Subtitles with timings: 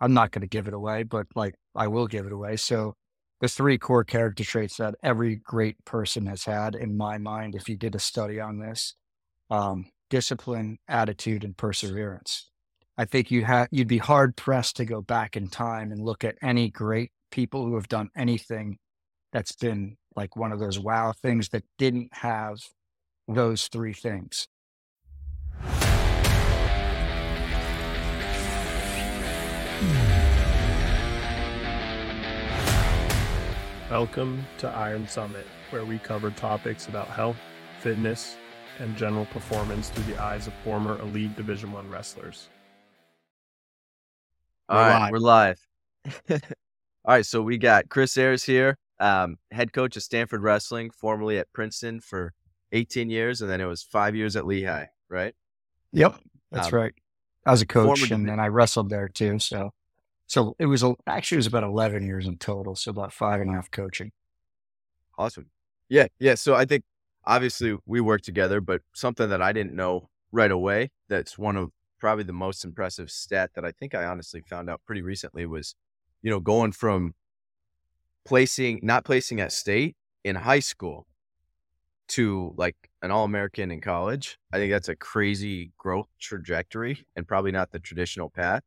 [0.00, 2.56] I'm not going to give it away, but like I will give it away.
[2.56, 2.94] So
[3.40, 7.68] the three core character traits that every great person has had in my mind, if
[7.68, 8.94] you did a study on this,
[9.50, 12.50] um, discipline, attitude, and perseverance.
[12.98, 16.22] I think you have you'd be hard pressed to go back in time and look
[16.24, 18.76] at any great people who have done anything
[19.32, 22.58] that's been like one of those wow things that didn't have
[23.26, 24.48] those three things.
[33.90, 37.38] Welcome to Iron Summit, where we cover topics about health,
[37.80, 38.36] fitness,
[38.78, 42.50] and general performance through the eyes of former elite Division One wrestlers.
[44.68, 45.12] All we're right, live.
[45.12, 45.58] we're live.
[46.30, 46.38] All
[47.06, 51.50] right, so we got Chris Ayres here, um, head coach of Stanford Wrestling, formerly at
[51.54, 52.34] Princeton for
[52.72, 55.34] 18 years, and then it was five years at Lehigh, right?
[55.92, 56.20] Yep,
[56.52, 56.92] that's um, right.
[57.46, 59.38] I was a coach, and then I wrestled there too.
[59.38, 59.72] So,
[60.30, 63.50] so it was actually it was about 11 years in total, so about five and
[63.50, 64.12] a half coaching.
[65.18, 65.46] Awesome.
[65.88, 66.36] Yeah, yeah.
[66.36, 66.84] So I think
[67.26, 71.70] obviously we work together, but something that I didn't know right away that's one of
[71.98, 75.74] probably the most impressive stat that I think I honestly found out pretty recently was,
[76.22, 77.14] you know, going from
[78.24, 81.08] placing not placing at state in high school
[82.06, 84.38] to like an all American in college.
[84.52, 88.62] I think that's a crazy growth trajectory and probably not the traditional path.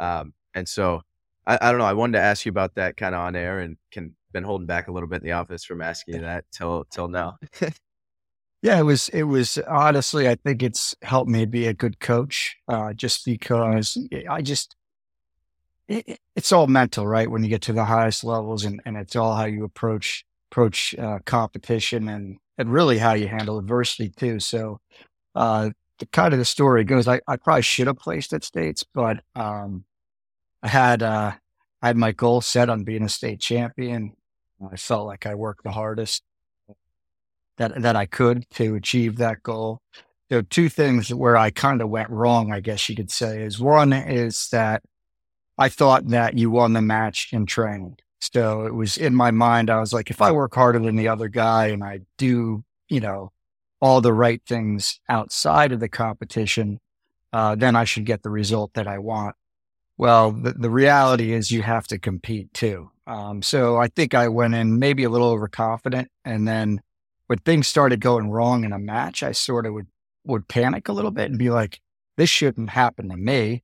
[0.00, 1.02] Um, and so
[1.46, 1.86] I, I don't know.
[1.86, 4.66] I wanted to ask you about that kind of on air and can been holding
[4.66, 7.38] back a little bit in the office from asking you that till till now.
[8.62, 9.10] Yeah, it was.
[9.10, 10.26] It was honestly.
[10.26, 14.74] I think it's helped me be a good coach, uh, just because I just
[15.86, 17.30] it, it's all mental, right?
[17.30, 20.94] When you get to the highest levels, and, and it's all how you approach approach
[20.98, 24.40] uh, competition, and and really how you handle adversity too.
[24.40, 24.80] So,
[25.34, 25.68] uh,
[25.98, 29.22] the kind of the story goes, I, I probably should have placed at states, but
[29.36, 29.84] um,
[30.64, 31.32] I had uh,
[31.82, 34.14] I had my goal set on being a state champion.
[34.72, 36.22] I felt like I worked the hardest
[37.58, 39.82] that that I could to achieve that goal.
[40.30, 43.42] There are two things where I kind of went wrong, I guess you could say.
[43.42, 44.82] Is one is that
[45.58, 47.98] I thought that you won the match in training.
[48.20, 51.08] So it was in my mind, I was like, if I work harder than the
[51.08, 53.32] other guy and I do, you know,
[53.82, 56.80] all the right things outside of the competition,
[57.34, 59.36] uh, then I should get the result that I want.
[59.96, 62.90] Well, the, the reality is you have to compete too.
[63.06, 66.80] Um, so I think I went in maybe a little overconfident and then
[67.26, 69.86] when things started going wrong in a match, I sort of would
[70.24, 71.80] would panic a little bit and be like,
[72.16, 73.62] "This shouldn't happen to me.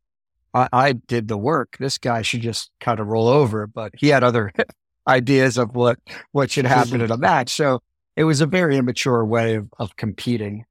[0.54, 1.76] I, I did the work.
[1.78, 4.52] This guy should just kind of roll over." But he had other
[5.08, 5.98] ideas of what
[6.32, 7.50] what should happen in a match.
[7.50, 7.80] So
[8.16, 10.64] it was a very immature way of, of competing.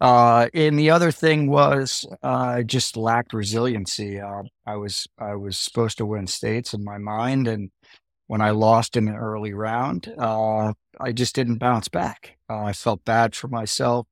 [0.00, 4.18] Uh, and the other thing was uh, just lacked resiliency.
[4.18, 7.70] Uh, I was I was supposed to win states in my mind, and
[8.26, 12.38] when I lost in an early round, uh, I just didn't bounce back.
[12.48, 14.06] Uh, I felt bad for myself.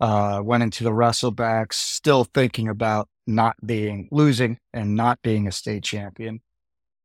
[0.00, 5.52] Uh, went into the wrestlebacks, still thinking about not being losing and not being a
[5.52, 6.40] state champion.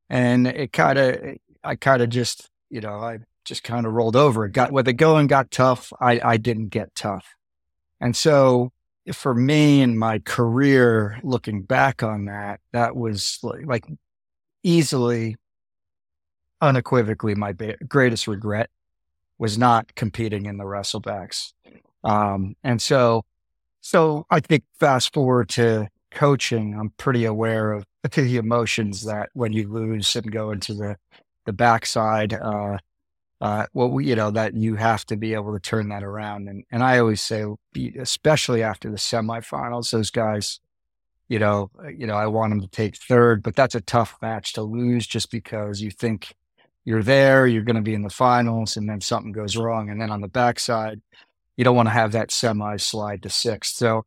[0.09, 4.15] And it kind of, I kind of just, you know, I just kind of rolled
[4.15, 4.45] over.
[4.45, 5.93] It got when the going got tough.
[6.01, 7.25] I, I didn't get tough.
[8.01, 8.71] And so
[9.13, 13.85] for me and my career, looking back on that, that was like,
[14.63, 15.37] easily
[16.61, 18.69] unequivocally my ba- greatest regret
[19.39, 21.53] was not competing in the wrestlebacks.
[22.03, 23.23] Um, and so,
[23.81, 29.53] so I think fast forward to coaching, I'm pretty aware of the emotions that when
[29.53, 30.97] you lose and go into the,
[31.45, 32.77] the backside, uh,
[33.41, 36.47] uh, well, you know, that you have to be able to turn that around.
[36.47, 37.43] And, and I always say,
[37.99, 40.59] especially after the semifinals, those guys,
[41.27, 44.53] you know, you know, I want them to take third, but that's a tough match
[44.53, 46.35] to lose just because you think
[46.85, 49.89] you're there, you're going to be in the finals, and then something goes wrong.
[49.89, 51.01] And then on the backside,
[51.57, 53.75] you don't want to have that semi slide to sixth.
[53.75, 54.05] So,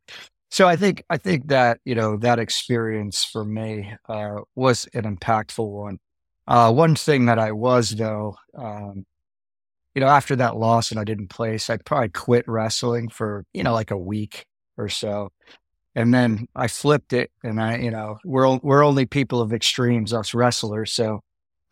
[0.50, 5.17] so I think I think that you know that experience for me uh, was an
[5.17, 5.99] impactful one.
[6.47, 9.06] Uh, one thing that I was though, um,
[9.94, 13.62] you know, after that loss and I didn't place, I probably quit wrestling for you
[13.62, 14.46] know like a week
[14.76, 15.31] or so,
[15.94, 20.12] and then I flipped it, and I you know we're we're only people of extremes,
[20.12, 21.20] us wrestlers, so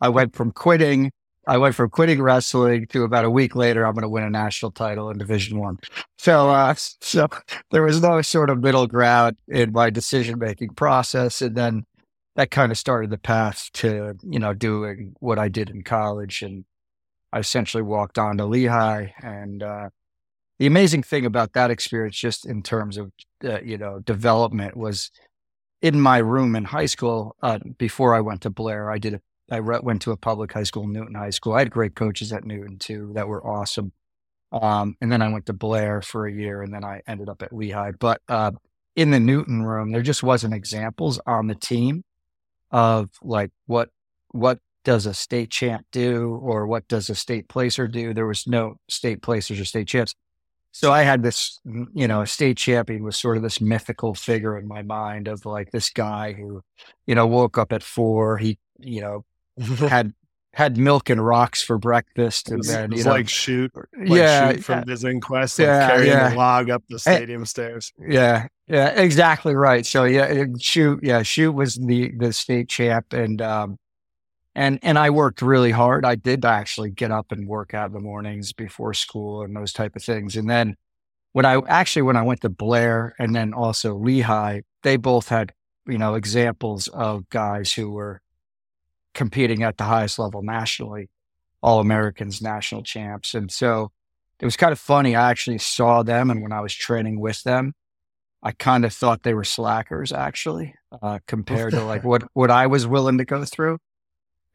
[0.01, 1.11] I went from quitting.
[1.45, 4.29] I went from quitting wrestling to about a week later, I'm going to win a
[4.29, 5.77] national title in Division One.
[6.17, 7.27] So, uh, so
[7.71, 11.85] there was no sort of middle ground in my decision making process, and then
[12.35, 16.41] that kind of started the path to you know doing what I did in college,
[16.41, 16.63] and
[17.33, 19.07] I essentially walked on to Lehigh.
[19.21, 19.89] And uh,
[20.59, 23.11] the amazing thing about that experience, just in terms of
[23.43, 25.09] uh, you know development, was
[25.81, 29.21] in my room in high school, uh, before I went to Blair, I did a,
[29.51, 31.53] I re- went to a public high school, Newton High School.
[31.53, 33.91] I had great coaches at Newton too that were awesome.
[34.51, 37.41] Um, and then I went to Blair for a year and then I ended up
[37.41, 37.93] at Lehigh.
[37.99, 38.51] But uh,
[38.95, 42.03] in the Newton room, there just wasn't examples on the team
[42.69, 43.89] of like what
[44.29, 48.13] what does a state champ do or what does a state placer do.
[48.13, 50.15] There was no state placers or state champs.
[50.71, 51.59] So I had this,
[51.93, 55.45] you know, a state champion was sort of this mythical figure in my mind of
[55.45, 56.61] like this guy who,
[57.05, 58.37] you know, woke up at four.
[58.37, 59.25] He, you know,
[59.87, 60.13] had
[60.53, 63.71] had milk and rocks for breakfast, and then you know, like shoot,
[64.07, 66.29] like yeah, shoot from yeah, inquest, Quest, Yeah, carrying yeah.
[66.29, 67.91] the log up the Eh, stadium stairs.
[67.99, 69.85] yeah, yeah, exactly right.
[69.85, 73.77] So yeah, shoot, yeah, shoot was the the state champ, and um,
[74.55, 76.05] and and I worked really hard.
[76.05, 79.73] I did actually get up and work out in the mornings before school and those
[79.73, 80.35] type of things.
[80.35, 80.75] And then
[81.31, 85.53] when I actually when I went to Blair and then also Lehigh, they both had
[85.87, 88.21] you know examples of guys who were
[89.13, 91.09] competing at the highest level nationally,
[91.61, 93.91] all Americans, national champs, and so
[94.39, 95.15] it was kind of funny.
[95.15, 97.73] I actually saw them, and when I was training with them,
[98.43, 102.67] I kind of thought they were slackers actually, uh, compared to like what what I
[102.67, 103.79] was willing to go through.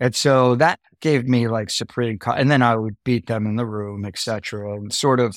[0.01, 3.57] And so that gave me like supreme, co- and then I would beat them in
[3.57, 4.75] the room, etc.
[4.77, 5.37] And sort of,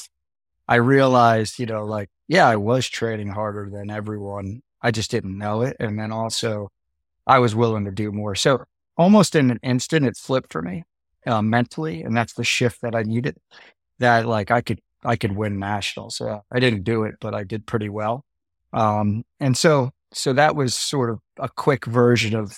[0.68, 4.62] I realized, you know, like yeah, I was training harder than everyone.
[4.82, 6.70] I just didn't know it, and then also,
[7.28, 8.36] I was willing to do more.
[8.36, 8.66] So
[8.98, 10.84] almost in an instant, it flipped for me
[11.26, 13.38] uh, mentally, and that's the shift that I needed.
[14.00, 16.18] That like I could I could win nationals.
[16.18, 18.26] So I didn't do it, but I did pretty well.
[18.74, 22.58] Um, and so so that was sort of a quick version of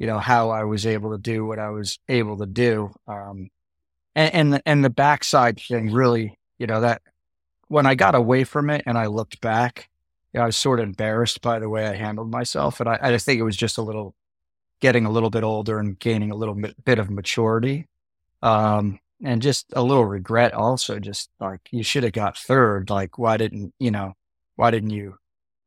[0.00, 2.90] you know how I was able to do what I was able to do.
[3.06, 3.50] Um,
[4.14, 7.02] and and the, and the backside thing really, you know, that
[7.68, 9.90] when I got away from it and I looked back,
[10.32, 12.98] you know, I was sort of embarrassed by the way I handled myself, and I,
[13.02, 14.14] I just think it was just a little
[14.80, 17.86] getting a little bit older and gaining a little bit, bit of maturity.
[18.42, 23.18] Um, and just a little regret also just like you should have got third like
[23.18, 24.14] why didn't you know
[24.56, 25.18] why didn't you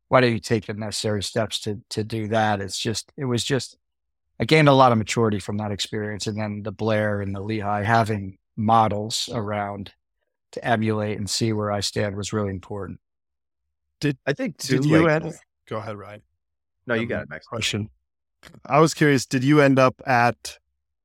[0.08, 3.44] why didn't you take the necessary steps to to do that it's just it was
[3.44, 3.78] just
[4.40, 7.42] i gained a lot of maturity from that experience and then the blair and the
[7.42, 9.92] lehigh having models around
[10.52, 13.00] to emulate and see where i stand was really important
[14.00, 14.78] Did I think too.
[14.80, 15.34] Did you like- end?
[15.68, 16.22] Go ahead, Ryan.
[16.88, 17.48] no, you Um, got it, Max.
[17.48, 17.90] Question.
[18.66, 19.26] I was curious.
[19.26, 20.60] Did you end up at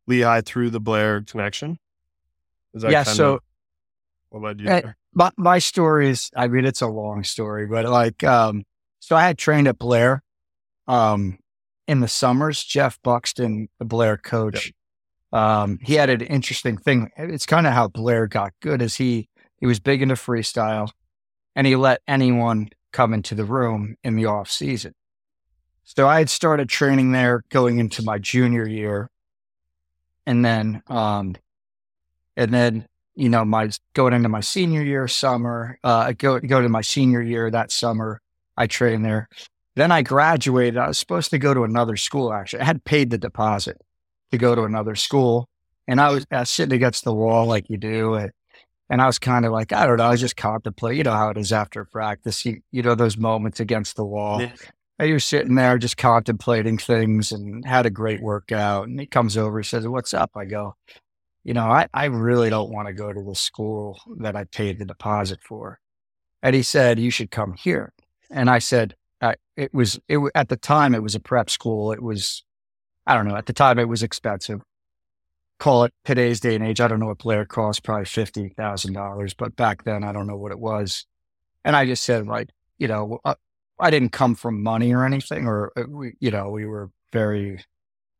[0.09, 1.79] Lehigh through the Blair connection?
[2.75, 3.39] Is yeah kinda so
[4.31, 4.97] what led you Eh, there?
[5.15, 8.65] my, my story is i mean it's a long story but like um
[9.01, 10.23] so i had trained at blair
[10.87, 11.39] um
[11.89, 14.73] in the summers jeff buxton the blair coach
[15.33, 17.11] um he had an interesting thing.
[17.17, 20.91] It's kind of how blair got good is he he was big into freestyle
[21.57, 24.95] and he let anyone come into the room in the off season.
[25.85, 29.11] So i had started training there going into my junior year
[30.25, 31.35] and then um
[32.37, 32.87] and then
[33.19, 37.21] you know, my going into my senior year summer, uh, go go to my senior
[37.21, 38.21] year that summer,
[38.57, 39.29] I trained there.
[39.79, 40.77] Then I graduated.
[40.77, 42.33] I was supposed to go to another school.
[42.33, 43.81] Actually, I had paid the deposit
[44.33, 45.49] to go to another school,
[45.87, 48.33] and I was, I was sitting against the wall like you do, and,
[48.91, 50.99] and I was kind of like, I don't know, I was just contemplating.
[50.99, 52.45] You know how it is after practice.
[52.45, 54.43] You you know those moments against the wall.
[54.43, 54.51] Yeah.
[54.99, 58.89] And you're sitting there just contemplating things and had a great workout.
[58.89, 60.33] And he comes over, he says, What's up?
[60.35, 60.75] I go,
[61.45, 64.81] you know, I, I really don't want to go to the school that I paid
[64.81, 65.79] the deposit for.
[66.43, 67.93] And he said, you should come here.
[68.31, 68.97] And I said,
[69.57, 71.93] it was, it at the time, it was a prep school.
[71.93, 72.45] It was,
[73.07, 74.61] I don't know, at the time it was expensive.
[75.59, 76.81] Call it today's day and age.
[76.81, 80.53] I don't know what Blair cost, probably $50,000, but back then I don't know what
[80.53, 81.07] it was.
[81.65, 83.35] And I just said, like, you know, uh,
[83.81, 87.65] I didn't come from money or anything, or, uh, you know, we were very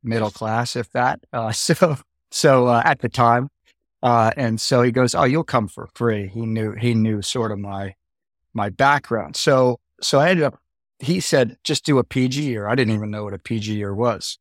[0.03, 1.21] middle class, if that.
[1.33, 1.97] Uh, so,
[2.31, 3.49] so uh, at the time,
[4.03, 7.51] uh, and so he goes, "Oh, you'll come for free." He knew he knew sort
[7.51, 7.95] of my
[8.55, 9.37] my background.
[9.37, 10.59] So so I ended up.
[10.99, 13.95] He said, "Just do a PG year." I didn't even know what a PG year
[13.95, 14.39] was.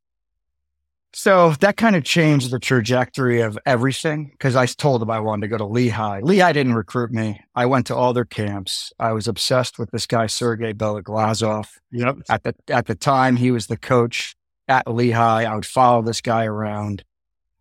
[1.14, 5.42] So that kind of changed the trajectory of everything because I told him I wanted
[5.42, 6.20] to go to Lehigh.
[6.22, 7.40] Lehigh didn't recruit me.
[7.54, 8.92] I went to all their camps.
[8.98, 12.18] I was obsessed with this guy Sergey Beloglazov Yep.
[12.28, 14.36] at the at the time he was the coach
[14.68, 15.44] at Lehigh.
[15.44, 17.04] I would follow this guy around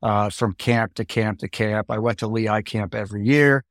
[0.04, 1.90] uh, from camp to camp to camp.
[1.90, 3.64] I went to Lehigh camp every year,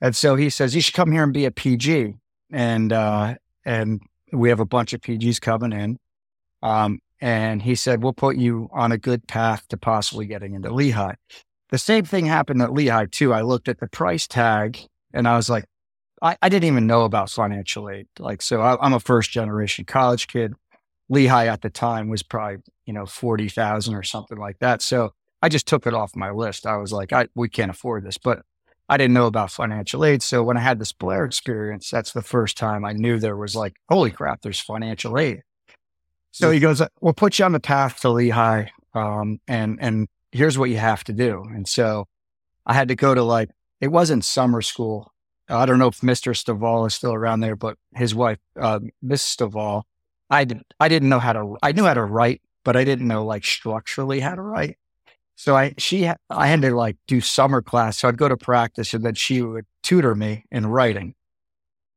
[0.00, 2.14] and so he says you should come here and be a PG.
[2.50, 3.34] And uh,
[3.64, 4.00] and
[4.32, 5.98] we have a bunch of PGs coming in.
[6.62, 10.72] Um, and he said we'll put you on a good path to possibly getting into
[10.72, 11.14] Lehigh.
[11.70, 13.32] The same thing happened at Lehigh too.
[13.32, 14.78] I looked at the price tag
[15.12, 15.64] and I was like,
[16.22, 18.08] I, I didn't even know about financial aid.
[18.18, 20.54] Like, so I, I'm a first generation college kid.
[21.08, 24.82] Lehigh at the time was probably, you know, 40,000 or something like that.
[24.82, 26.66] So I just took it off my list.
[26.66, 28.42] I was like, I, we can't afford this, but
[28.90, 30.20] I didn't know about financial aid.
[30.20, 33.54] So when I had this Blair experience, that's the first time I knew there was
[33.54, 35.44] like, holy crap, there's financial aid.
[36.32, 38.66] So he goes, we'll put you on the path to Lehigh.
[38.92, 41.44] Um, and, and here's what you have to do.
[41.54, 42.08] And so
[42.66, 45.12] I had to go to like, it wasn't summer school.
[45.48, 46.34] I don't know if Mr.
[46.34, 49.84] Stovall is still around there, but his wife, uh, Miss Stovall,
[50.28, 53.06] I didn't, I didn't know how to, I knew how to write, but I didn't
[53.06, 54.78] know like structurally how to write.
[55.40, 57.96] So I, she, I had to like do summer class.
[57.96, 61.14] So I'd go to practice and then she would tutor me in writing.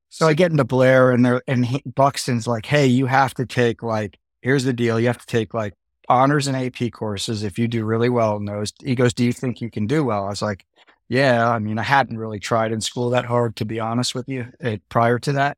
[0.08, 3.46] So I get into Blair and there, and he, Buxton's like, Hey, you have to
[3.46, 4.98] take like, here's the deal.
[4.98, 5.74] You have to take like
[6.08, 7.44] honors and AP courses.
[7.44, 10.06] If you do really well in those, he goes, do you think you can do
[10.06, 10.24] well?
[10.24, 10.66] I was like,
[11.10, 14.30] yeah, I mean, I hadn't really tried in school that hard, to be honest with
[14.30, 15.58] you, it, prior to that.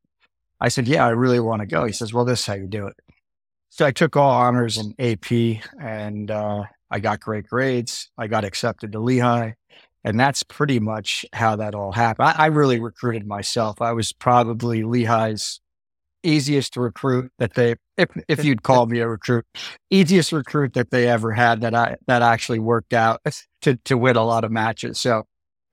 [0.59, 1.85] I said, Yeah, I really want to go.
[1.85, 2.95] He says, Well, this is how you do it.
[3.69, 8.09] So I took all honors and AP and uh, I got great grades.
[8.17, 9.53] I got accepted to Lehigh.
[10.03, 12.29] And that's pretty much how that all happened.
[12.29, 13.81] I, I really recruited myself.
[13.81, 15.59] I was probably Lehigh's
[16.25, 19.45] easiest recruit that they if if you'd call me a recruit
[19.91, 23.21] easiest recruit that they ever had that I that actually worked out
[23.61, 24.99] to to win a lot of matches.
[24.99, 25.23] So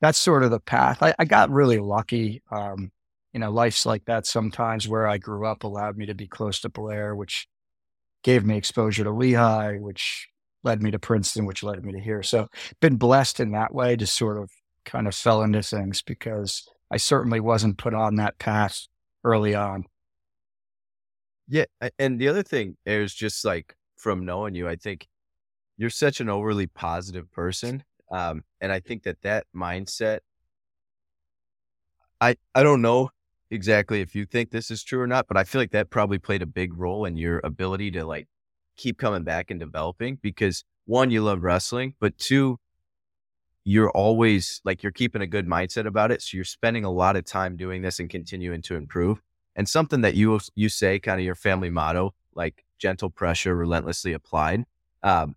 [0.01, 1.03] that's sort of the path.
[1.03, 2.43] I, I got really lucky.
[2.51, 2.91] Um,
[3.33, 6.61] you know, life's like that sometimes where I grew up allowed me to be close
[6.61, 7.47] to Blair, which
[8.23, 10.29] gave me exposure to Lehigh, which
[10.65, 12.23] led me to Princeton, which led me to here.
[12.23, 12.49] So
[12.81, 14.51] been blessed in that way, just sort of
[14.85, 18.87] kind of fell into things because I certainly wasn't put on that path
[19.25, 19.85] early on.
[21.49, 21.65] Yeah.
[21.99, 25.07] And the other thing is just like from knowing you, I think
[25.77, 30.21] you're such an overly positive person um, and I think that that mindset,
[32.21, 33.11] I I don't know
[33.51, 36.19] exactly if you think this is true or not, but I feel like that probably
[36.19, 38.29] played a big role in your ability to like
[38.77, 42.59] keep coming back and developing because one, you love wrestling, but two,
[43.65, 46.23] you're always like you're keeping a good mindset about it.
[46.23, 49.23] So you're spending a lot of time doing this and continuing to improve.
[49.55, 54.13] And something that you you say, kind of your family motto, like gentle pressure, relentlessly
[54.13, 54.65] applied.
[55.03, 55.37] Um,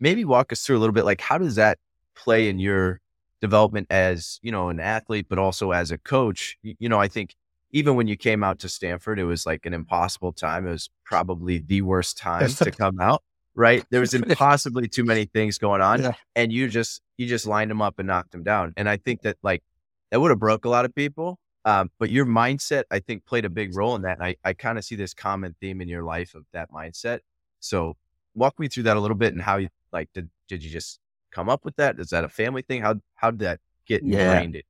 [0.00, 1.78] maybe walk us through a little bit, like how does that
[2.14, 3.00] play in your
[3.40, 7.06] development as you know an athlete but also as a coach you, you, know i
[7.06, 7.36] think
[7.76, 10.90] even when you came out to stanford it was like an impossible time it was
[11.04, 13.22] probably the worst time to come out
[13.54, 16.12] right there was impossibly too many things going on yeah.
[16.34, 19.22] and you just you just lined them up and knocked them down and i think
[19.22, 19.62] that like
[20.10, 23.44] that would have broke a lot of people um, but your mindset i think played
[23.44, 25.88] a big role in that and i, I kind of see this common theme in
[25.88, 27.20] your life of that mindset
[27.60, 27.96] so
[28.34, 31.00] walk me through that a little bit and how you like did did you just
[31.36, 32.00] come up with that?
[32.00, 32.82] Is that a family thing?
[32.82, 34.62] How how did that get ingrained?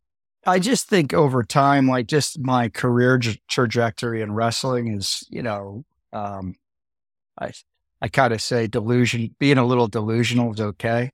[0.47, 5.85] I just think over time, like just my career trajectory in wrestling is, you know,
[6.13, 6.55] um,
[7.39, 7.53] I
[8.01, 11.11] I kind of say delusion, being a little delusional is okay.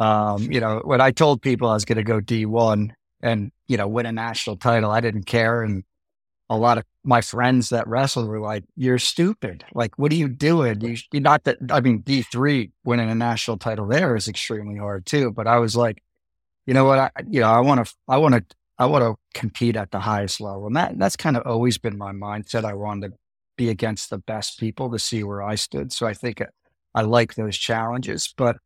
[0.00, 3.52] Um, you know, when I told people I was going to go D one and
[3.68, 5.84] you know win a national title, I didn't care, and
[6.50, 9.64] a lot of my friends that wrestled were like, "You're stupid.
[9.74, 10.80] Like, what are you doing?
[10.80, 14.78] You, you're not that." I mean, D three winning a national title there is extremely
[14.78, 15.30] hard too.
[15.32, 16.02] But I was like,
[16.66, 16.98] you know what?
[16.98, 20.00] I you know I want to I want to I want to compete at the
[20.00, 22.64] highest level, and that that's kind of always been my mindset.
[22.64, 23.18] I wanted to
[23.56, 25.92] be against the best people to see where I stood.
[25.92, 26.46] So I think I,
[26.92, 28.56] I like those challenges, but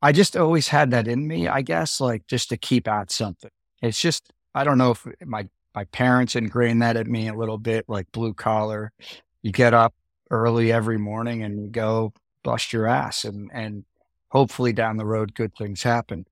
[0.00, 1.46] I just always had that in me.
[1.46, 3.50] I guess like just to keep at something.
[3.82, 7.58] It's just I don't know if my my parents ingrained that at me a little
[7.58, 8.92] bit, like blue collar.
[9.42, 9.94] You get up
[10.30, 13.84] early every morning and you go bust your ass and, and
[14.30, 16.24] hopefully down the road, good things happen.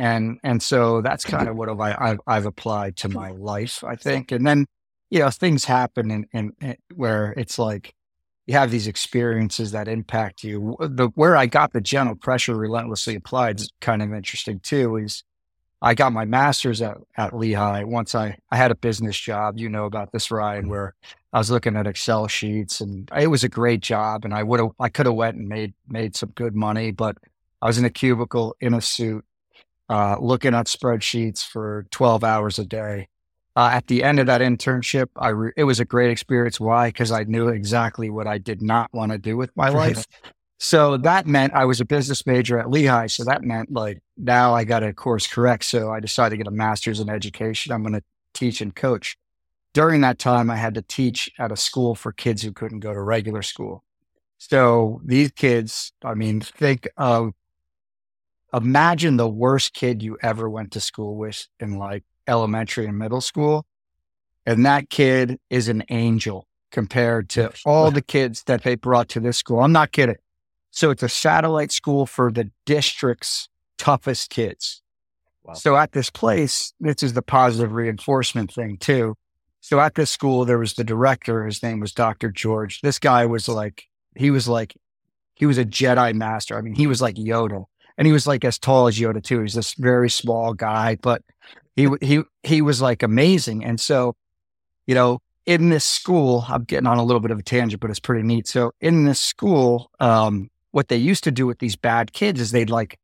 [0.00, 3.96] And, and so that's kind of what I, I've, I've applied to my life, I
[3.96, 4.32] think.
[4.32, 4.64] And then,
[5.10, 7.94] you know, things happen and, and, where it's like,
[8.46, 10.74] you have these experiences that impact you.
[10.80, 14.96] The where I got the gentle pressure relentlessly applied is kind of interesting too.
[14.96, 15.22] Is
[15.82, 17.84] I got my master's at, at Lehigh.
[17.84, 20.70] Once I, I had a business job, you know about this, Ryan, mm-hmm.
[20.70, 20.94] where
[21.32, 24.24] I was looking at Excel sheets and it was a great job.
[24.24, 27.16] And I would have, I could have went and made, made some good money, but
[27.62, 29.24] I was in a cubicle in a suit,
[29.90, 33.08] uh, looking at spreadsheets for 12 hours a day.
[33.56, 36.60] Uh, at the end of that internship, I re- it was a great experience.
[36.60, 36.88] Why?
[36.88, 40.06] Because I knew exactly what I did not want to do with my life.
[40.58, 43.08] So that meant I was a business major at Lehigh.
[43.08, 45.64] So that meant like now I got a course correct.
[45.64, 47.72] So I decided to get a master's in education.
[47.72, 49.16] I'm going to teach and coach.
[49.74, 52.92] During that time, I had to teach at a school for kids who couldn't go
[52.92, 53.82] to regular school.
[54.38, 57.32] So these kids, I mean, think of,
[58.52, 63.20] imagine the worst kid you ever went to school with in like elementary and middle
[63.20, 63.66] school.
[64.46, 69.20] And that kid is an angel compared to all the kids that they brought to
[69.20, 69.60] this school.
[69.60, 70.16] I'm not kidding.
[70.70, 74.82] So it's a satellite school for the district's toughest kids.
[75.42, 75.54] Wow.
[75.54, 79.16] So at this place, this is the positive reinforcement thing too.
[79.60, 81.44] So at this school, there was the director.
[81.44, 82.30] His name was Dr.
[82.30, 82.80] George.
[82.80, 83.84] This guy was like,
[84.16, 84.74] he was like,
[85.34, 86.56] he was a Jedi master.
[86.56, 87.64] I mean, he was like Yoda
[88.00, 89.42] and he was like as tall as Yoda too.
[89.42, 91.22] He's this very small guy, but
[91.76, 93.62] he, he, he was like amazing.
[93.62, 94.16] And so,
[94.86, 97.90] you know, in this school, I'm getting on a little bit of a tangent, but
[97.90, 98.48] it's pretty neat.
[98.48, 102.52] So in this school, um, what they used to do with these bad kids is
[102.52, 102.98] they'd like,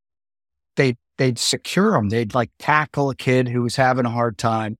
[0.76, 2.08] they'd, they'd secure them.
[2.08, 4.78] They'd like tackle a kid who was having a hard time.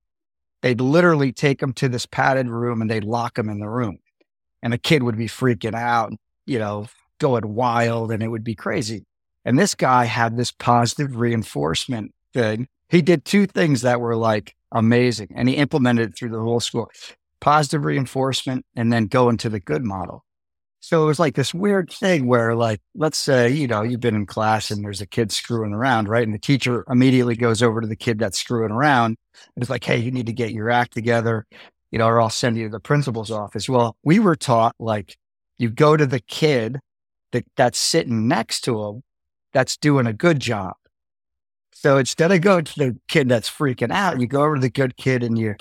[0.63, 3.99] They'd literally take them to this padded room and they'd lock them in the room.
[4.63, 6.11] And the kid would be freaking out,
[6.47, 6.87] you know,
[7.19, 9.05] going wild and it would be crazy.
[9.47, 12.67] And this guy had this positive reinforcement thing.
[12.89, 16.59] He did two things that were like amazing and he implemented it through the whole
[16.59, 16.91] school
[17.39, 20.25] positive reinforcement and then go into the good model.
[20.81, 24.15] So it was like this weird thing where, like, let's say, you know, you've been
[24.15, 26.23] in class and there's a kid screwing around, right?
[26.23, 29.17] And the teacher immediately goes over to the kid that's screwing around.
[29.55, 31.45] And it's like, hey, you need to get your act together,
[31.89, 33.69] you know, or I'll send you to the principal's office.
[33.69, 35.15] Well, we were taught like
[35.57, 36.79] you go to the kid
[37.31, 39.03] that, that's sitting next to him
[39.57, 40.75] that's doing a good job.
[41.73, 44.69] So instead of going to the kid that's freaking out, you go over to the
[44.69, 45.55] good kid and you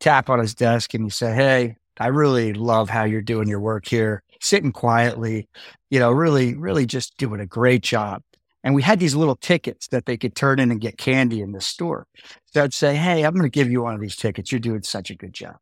[0.00, 3.60] tap on his desk and you say, Hey, I really love how you're doing your
[3.60, 5.48] work here, sitting quietly,
[5.90, 8.20] you know, really, really just doing a great job.
[8.64, 11.52] And we had these little tickets that they could turn in and get candy in
[11.52, 12.08] the store.
[12.46, 14.50] So I'd say, Hey, I'm going to give you one of these tickets.
[14.50, 15.54] You're doing such a good job.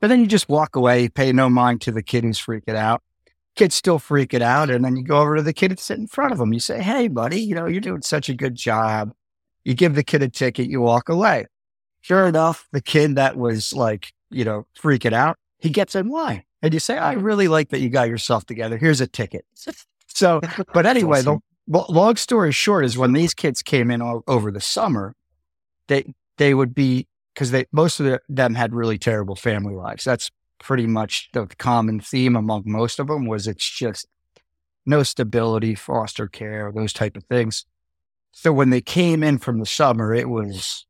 [0.00, 3.02] But then you just walk away, pay no mind to the kid who's freaking out.
[3.58, 4.70] Kid's still freaking out.
[4.70, 6.52] And then you go over to the kid that's sitting in front of him.
[6.52, 9.12] You say, Hey, buddy, you know, you're doing such a good job.
[9.64, 11.46] You give the kid a ticket, you walk away.
[12.00, 16.44] Sure enough, the kid that was like, you know, freaking out, he gets in line.
[16.62, 18.78] And you say, I really like that you got yourself together.
[18.78, 19.44] Here's a ticket.
[20.14, 20.40] So,
[20.72, 21.42] but anyway, awesome.
[21.68, 25.14] the long story short is when these kids came in all, over the summer,
[25.86, 30.02] they, they would be, because they, most of the, them had really terrible family lives.
[30.02, 30.28] That's
[30.58, 34.06] pretty much the common theme among most of them was it's just
[34.86, 37.66] no stability, foster care, those type of things.
[38.32, 40.86] So when they came in from the summer, it was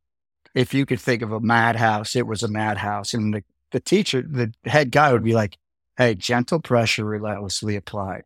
[0.54, 3.12] if you could think of a madhouse, it was a madhouse.
[3.12, 5.58] And the, the teacher, the head guy would be like,
[5.96, 8.22] Hey, gentle pressure relentlessly applied.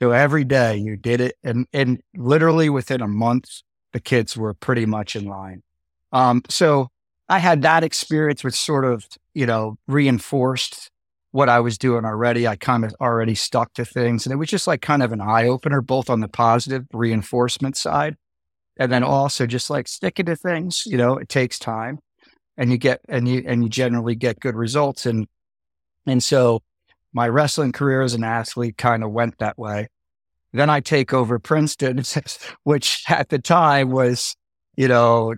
[0.00, 1.36] So every day you did it.
[1.42, 5.64] And, and literally within a month, the kids were pretty much in line.
[6.12, 6.91] Um, so
[7.32, 10.90] I had that experience, which sort of, you know, reinforced
[11.30, 12.46] what I was doing already.
[12.46, 14.26] I kind of already stuck to things.
[14.26, 17.76] And it was just like kind of an eye opener, both on the positive reinforcement
[17.76, 18.16] side
[18.78, 21.98] and then also just like sticking to things you know it takes time
[22.56, 25.26] and you get and you and you generally get good results and
[26.06, 26.62] and so
[27.12, 29.88] my wrestling career as an athlete kind of went that way
[30.52, 32.02] then i take over princeton
[32.64, 34.36] which at the time was
[34.76, 35.34] you know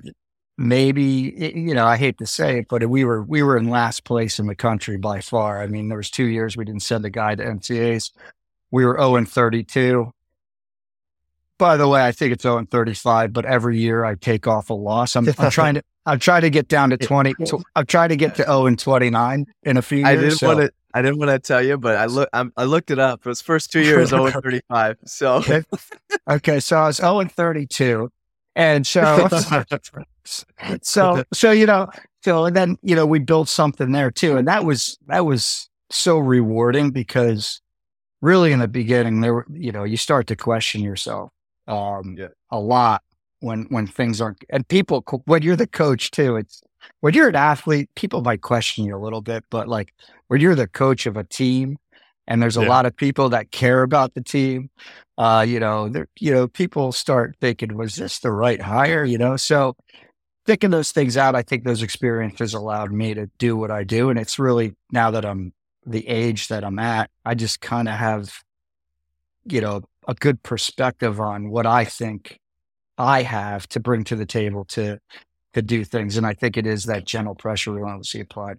[0.57, 4.05] maybe you know i hate to say it but we were we were in last
[4.05, 7.05] place in the country by far i mean there was two years we didn't send
[7.05, 8.13] a guy to NCAAs
[8.71, 10.13] we were 0 and 32
[11.59, 14.71] by the way, I think it's 0 and 35, but every year I take off
[14.71, 15.15] a loss.
[15.17, 17.35] I'm, I'm trying to I'm trying to get down to 20.
[17.75, 20.07] I'm trying to get to 0 and 29 in a few years.
[20.09, 20.49] I didn't so.
[20.49, 23.21] want to I didn't want to tell you, but I look i looked it up.
[23.21, 24.99] It was first two years 0 and 35.
[25.07, 25.63] So okay.
[26.29, 28.11] okay, so I was 0 and 32.
[28.57, 29.29] And so
[30.83, 31.89] so so you know,
[32.23, 34.37] so and then you know, we built something there too.
[34.37, 37.61] And that was that was so rewarding because
[38.21, 41.31] really in the beginning there were, you know, you start to question yourself
[41.67, 42.29] um, yeah.
[42.51, 43.03] a lot
[43.41, 46.63] when when things aren't and people when you're the coach too it's
[47.01, 49.93] when you're an athlete people might question you a little bit but like
[50.29, 51.77] when you're the coach of a team
[52.27, 52.69] and there's a yeah.
[52.69, 54.71] lot of people that care about the team
[55.19, 59.19] uh you know there you know people start thinking was this the right hire you
[59.19, 59.77] know so
[60.47, 64.11] thinking those things out i think those experiences allowed me to do what i do
[64.11, 65.53] and it's really now that i'm
[65.87, 68.43] the age that i'm at i just kind of have
[69.47, 72.39] you know a good perspective on what I think
[72.99, 74.99] I have to bring to the table to
[75.55, 76.17] to do things.
[76.17, 78.59] And I think it is that gentle pressure relentlessly applied.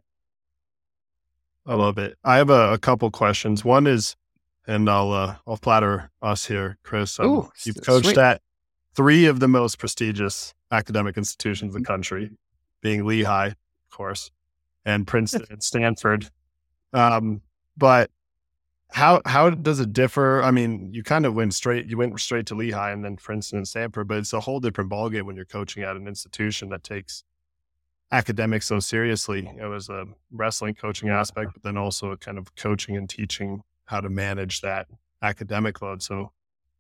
[1.66, 2.18] I love it.
[2.24, 3.66] I have a, a couple questions.
[3.66, 4.16] One is,
[4.68, 7.20] and I'll uh, I'll flatter us here, Chris.
[7.20, 8.18] Um, Ooh, you've coached sweet.
[8.18, 8.42] at
[8.96, 12.32] three of the most prestigious academic institutions in the country,
[12.82, 14.32] being Lehigh, of course,
[14.86, 16.30] and Princeton and Stanford.
[16.94, 17.42] Um,
[17.76, 18.12] but
[18.92, 20.42] how how does it differ?
[20.44, 23.58] I mean, you kind of went straight you went straight to Lehigh and then Princeton
[23.58, 26.84] and Stanford, but it's a whole different ballgame when you're coaching at an institution that
[26.84, 27.24] takes
[28.12, 29.52] academics so seriously.
[29.60, 33.64] It was a wrestling coaching aspect, but then also a kind of coaching and teaching
[33.86, 34.88] how to manage that
[35.22, 36.02] academic load.
[36.02, 36.32] So,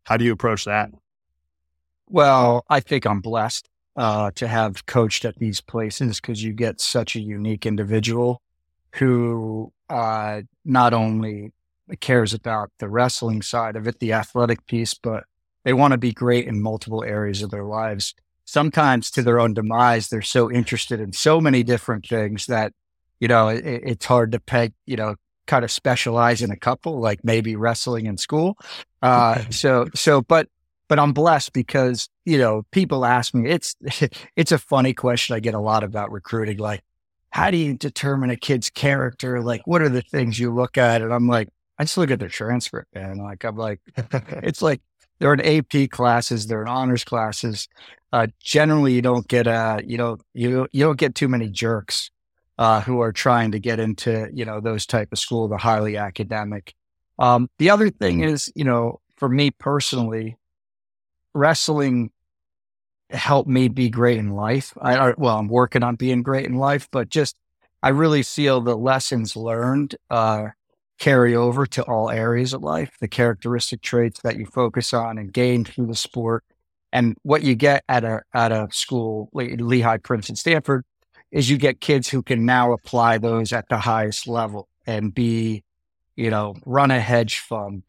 [0.03, 0.91] how do you approach that?
[2.07, 6.79] Well, I think I'm blessed uh, to have coached at these places because you get
[6.79, 8.41] such a unique individual
[8.95, 11.51] who uh, not only
[11.99, 15.23] cares about the wrestling side of it, the athletic piece, but
[15.63, 18.13] they want to be great in multiple areas of their lives.
[18.45, 22.73] Sometimes to their own demise, they're so interested in so many different things that,
[23.19, 25.15] you know, it, it's hard to peg, you know,
[25.47, 28.57] kind of specialize in a couple, like maybe wrestling in school.
[29.01, 30.47] Uh, so, so, but
[30.87, 33.75] but I'm blessed because, you know, people ask me, it's,
[34.35, 36.57] it's a funny question I get a lot about recruiting.
[36.57, 36.83] Like,
[37.31, 39.41] how do you determine a kid's character?
[39.41, 41.01] Like, what are the things you look at?
[41.01, 43.17] And I'm like, I just look at their transcript, man.
[43.17, 44.81] Like, I'm like, it's like
[45.19, 47.67] they're in AP classes, they're in honors classes.
[48.11, 52.11] Uh, generally, you don't get, uh, you know, you, you don't get too many jerks,
[52.57, 55.97] uh, who are trying to get into, you know, those type of school, the highly
[55.97, 56.73] academic.
[57.19, 60.37] Um, the other thing is, you know, for me personally,
[61.33, 62.11] wrestling
[63.09, 64.73] helped me be great in life.
[64.81, 67.35] I, I, well, I'm working on being great in life, but just
[67.83, 70.47] I really feel the lessons learned uh,
[70.97, 72.91] carry over to all areas of life.
[72.99, 76.43] The characteristic traits that you focus on and gain through the sport,
[76.91, 80.85] and what you get at a at a school, Lehigh, Princeton, Stanford,
[81.31, 85.63] is you get kids who can now apply those at the highest level and be,
[86.15, 87.83] you know, run a hedge fund,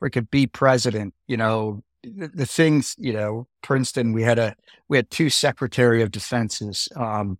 [0.00, 4.56] freaking be president, you know, the, the, things, you know, Princeton, we had a,
[4.88, 6.88] we had two secretary of defenses.
[6.96, 7.38] Um,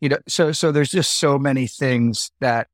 [0.00, 2.68] you know, so, so there's just so many things that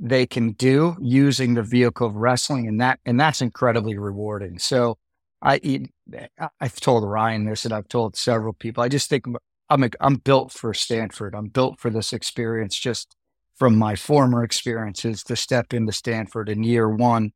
[0.00, 4.58] they can do using the vehicle of wrestling and that, and that's incredibly rewarding.
[4.58, 4.98] So
[5.42, 5.86] I,
[6.60, 9.26] I've told Ryan this and I've told several people, I just think
[9.70, 11.34] I'm, I'm built for Stanford.
[11.34, 13.14] I'm built for this experience just
[13.56, 17.32] from my former experiences to step into Stanford in year one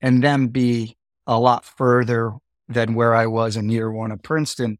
[0.00, 2.32] and then be a lot further
[2.68, 4.78] than where I was in year one of Princeton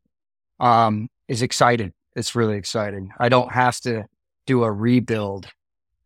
[0.58, 1.92] um, is exciting.
[2.16, 3.10] It's really exciting.
[3.18, 4.04] I don't have to
[4.46, 5.46] do a rebuild.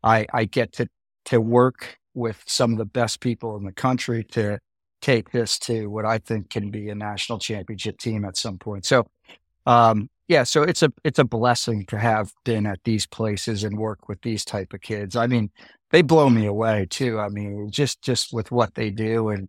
[0.02, 0.88] I, I get to,
[1.26, 4.58] to work with some of the best people in the country to
[5.02, 8.86] take this to what I think can be a national championship team at some point.
[8.86, 9.06] So,
[9.66, 13.78] um, yeah, so it's a it's a blessing to have been at these places and
[13.78, 15.14] work with these type of kids.
[15.14, 15.50] I mean,
[15.90, 17.20] they blow me away too.
[17.20, 19.48] I mean, just just with what they do and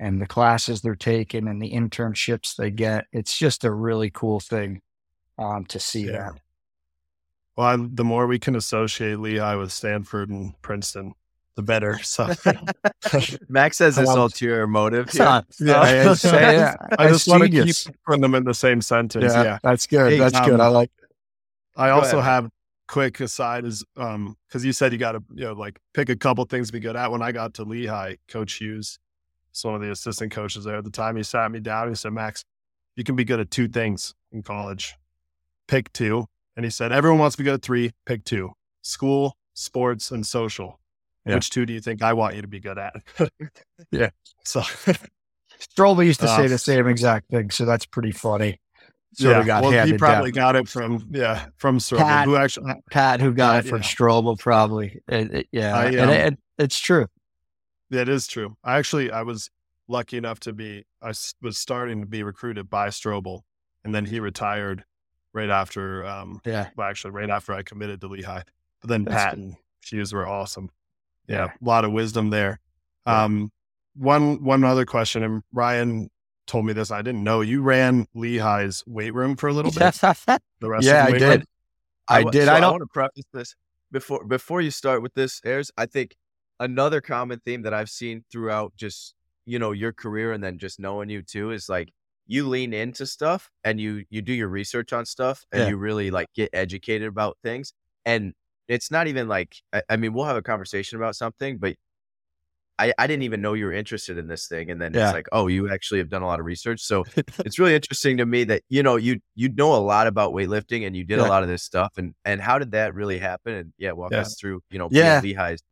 [0.00, 3.06] and the classes they're taking and the internships they get.
[3.12, 4.80] It's just a really cool thing
[5.38, 6.12] um, to see yeah.
[6.12, 6.40] that.
[7.58, 11.14] Well, I'm, the more we can associate Lehigh with Stanford and Princeton,
[11.56, 11.98] the better.
[12.04, 12.32] So
[13.48, 15.10] Max has this ulterior motive.
[15.12, 16.76] Yeah, yeah, I, yeah.
[16.96, 17.74] I just want to keep
[18.06, 19.34] putting them in the same sentence.
[19.34, 19.58] Yeah, yeah.
[19.60, 20.12] that's good.
[20.12, 20.60] Hey, that's um, good.
[20.60, 20.92] I like.
[21.74, 22.30] I also ahead.
[22.30, 22.50] have
[22.86, 26.16] quick aside is um because you said you got to you know like pick a
[26.16, 27.10] couple things to be good at.
[27.10, 29.00] When I got to Lehigh, Coach Hughes
[29.52, 31.16] was one of the assistant coaches there at the time.
[31.16, 31.88] He sat me down.
[31.88, 32.44] He said, Max,
[32.94, 34.94] you can be good at two things in college.
[35.66, 36.28] Pick two.
[36.58, 37.92] And he said, everyone wants to be good at three.
[38.04, 38.50] Pick two
[38.82, 40.80] school, sports, and social.
[41.24, 41.36] Yeah.
[41.36, 42.96] Which two do you think I want you to be good at?
[43.92, 44.10] yeah.
[44.44, 47.50] So Strobel used to uh, say the same exact thing.
[47.50, 48.60] So that's pretty funny.
[49.14, 49.44] Sort yeah.
[49.44, 50.54] got well, he probably down.
[50.54, 51.98] got it from, yeah, from Strobel.
[51.98, 53.84] Pat, who actually, Pat, who got Pat, it from yeah.
[53.84, 55.00] Strobel, probably.
[55.06, 55.76] It, it, yeah.
[55.76, 57.06] I, um, and it, it's true.
[57.90, 58.56] That is true.
[58.64, 59.48] I actually I was
[59.86, 63.42] lucky enough to be I was starting to be recruited by Strobel,
[63.84, 64.82] and then he retired
[65.32, 66.04] right after.
[66.04, 66.68] Um, yeah.
[66.76, 68.42] Well, actually, right after I committed to Lehigh.
[68.80, 70.70] But then That's and Hughes were awesome.
[71.26, 72.60] Yeah, yeah, a lot of wisdom there.
[73.06, 73.24] Yeah.
[73.24, 73.50] Um,
[73.94, 76.10] one one other question, and Ryan
[76.46, 76.90] told me this.
[76.90, 79.94] I didn't know you ran Lehigh's weight room for a little bit.
[80.60, 81.44] the rest yeah, I did.
[82.08, 82.46] I, I did.
[82.46, 82.64] So I, don't...
[82.64, 83.54] I want to preface this
[83.92, 85.70] before before you start with this, Ayres.
[85.76, 86.16] I think
[86.60, 89.14] another common theme that I've seen throughout just,
[89.46, 91.92] you know, your career and then just knowing you too is like
[92.28, 95.68] you lean into stuff and you you do your research on stuff and yeah.
[95.70, 97.72] you really like get educated about things.
[98.04, 98.34] And
[98.68, 101.74] it's not even like I, I, mean, we'll have a conversation about something, but
[102.78, 104.70] I, I didn't even know you were interested in this thing.
[104.70, 105.06] And then yeah.
[105.06, 106.80] it's like, oh, you actually have done a lot of research.
[106.80, 110.32] So it's really interesting to me that, you know, you you know a lot about
[110.32, 111.26] weightlifting and you did yeah.
[111.26, 111.94] a lot of this stuff.
[111.96, 113.54] And and how did that really happen?
[113.54, 115.20] And yeah, walk us through, you know, yeah.
[115.22, 115.62] Lehigh's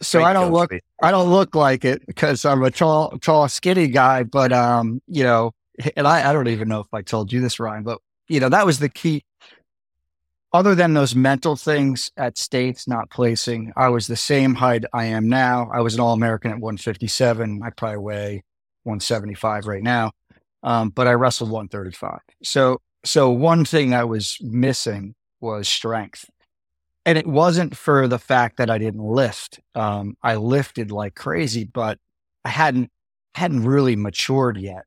[0.00, 3.88] so I don't look I don't look like it because I'm a tall, tall, skinny
[3.88, 4.22] guy.
[4.22, 5.52] But um, you know,
[5.96, 8.48] and I, I don't even know if I told you this, Ryan, but you know,
[8.48, 9.24] that was the key.
[10.52, 15.04] Other than those mental things at states not placing, I was the same height I
[15.06, 15.70] am now.
[15.72, 17.60] I was an All American at 157.
[17.62, 18.44] I probably weigh
[18.84, 20.12] 175 right now,
[20.62, 22.20] um, but I wrestled 135.
[22.42, 26.24] So, so one thing I was missing was strength.
[27.04, 29.60] And it wasn't for the fact that I didn't lift.
[29.74, 31.98] Um, I lifted like crazy, but
[32.44, 32.90] I hadn't
[33.34, 34.84] hadn't really matured yet.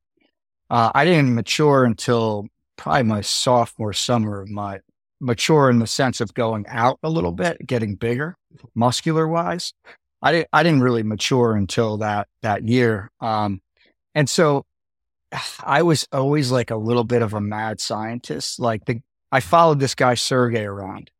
[0.71, 4.79] Uh, I didn't mature until probably my sophomore summer of my
[5.19, 8.37] mature in the sense of going out a little bit, getting bigger,
[8.73, 9.73] muscular wise.
[10.21, 13.11] I didn't I didn't really mature until that that year.
[13.19, 13.61] Um,
[14.15, 14.65] and so
[15.63, 18.57] I was always like a little bit of a mad scientist.
[18.57, 21.11] Like the I followed this guy Sergey around,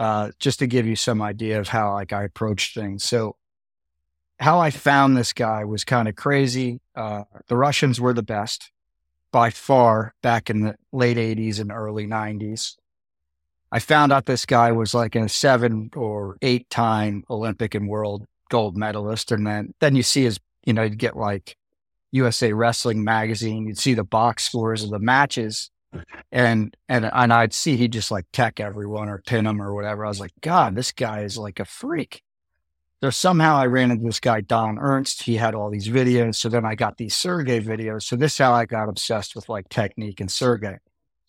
[0.00, 3.04] uh, just to give you some idea of how like I approached things.
[3.04, 3.36] So
[4.40, 6.80] how I found this guy was kind of crazy.
[6.96, 8.72] Uh, the Russians were the best
[9.32, 12.76] by far back in the late 80s and early 90s.
[13.72, 18.26] I found out this guy was like a seven or eight time Olympic and world
[18.48, 19.30] gold medalist.
[19.30, 21.56] And then, then you see his, you know, you'd get like
[22.12, 25.70] USA Wrestling magazine, you'd see the box scores of the matches.
[26.30, 30.04] And and and I'd see he'd just like tech everyone or pin them or whatever.
[30.04, 32.22] I was like, God, this guy is like a freak.
[33.02, 35.22] So somehow I ran into this guy, Don Ernst.
[35.22, 36.36] He had all these videos.
[36.36, 38.02] So then I got these Sergey videos.
[38.02, 40.78] So this is how I got obsessed with like technique and Sergey.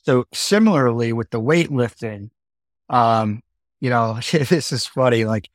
[0.04, 2.32] So similarly with the weightlifting,
[2.90, 3.42] um,
[3.80, 5.24] you know, this is funny.
[5.26, 5.50] Like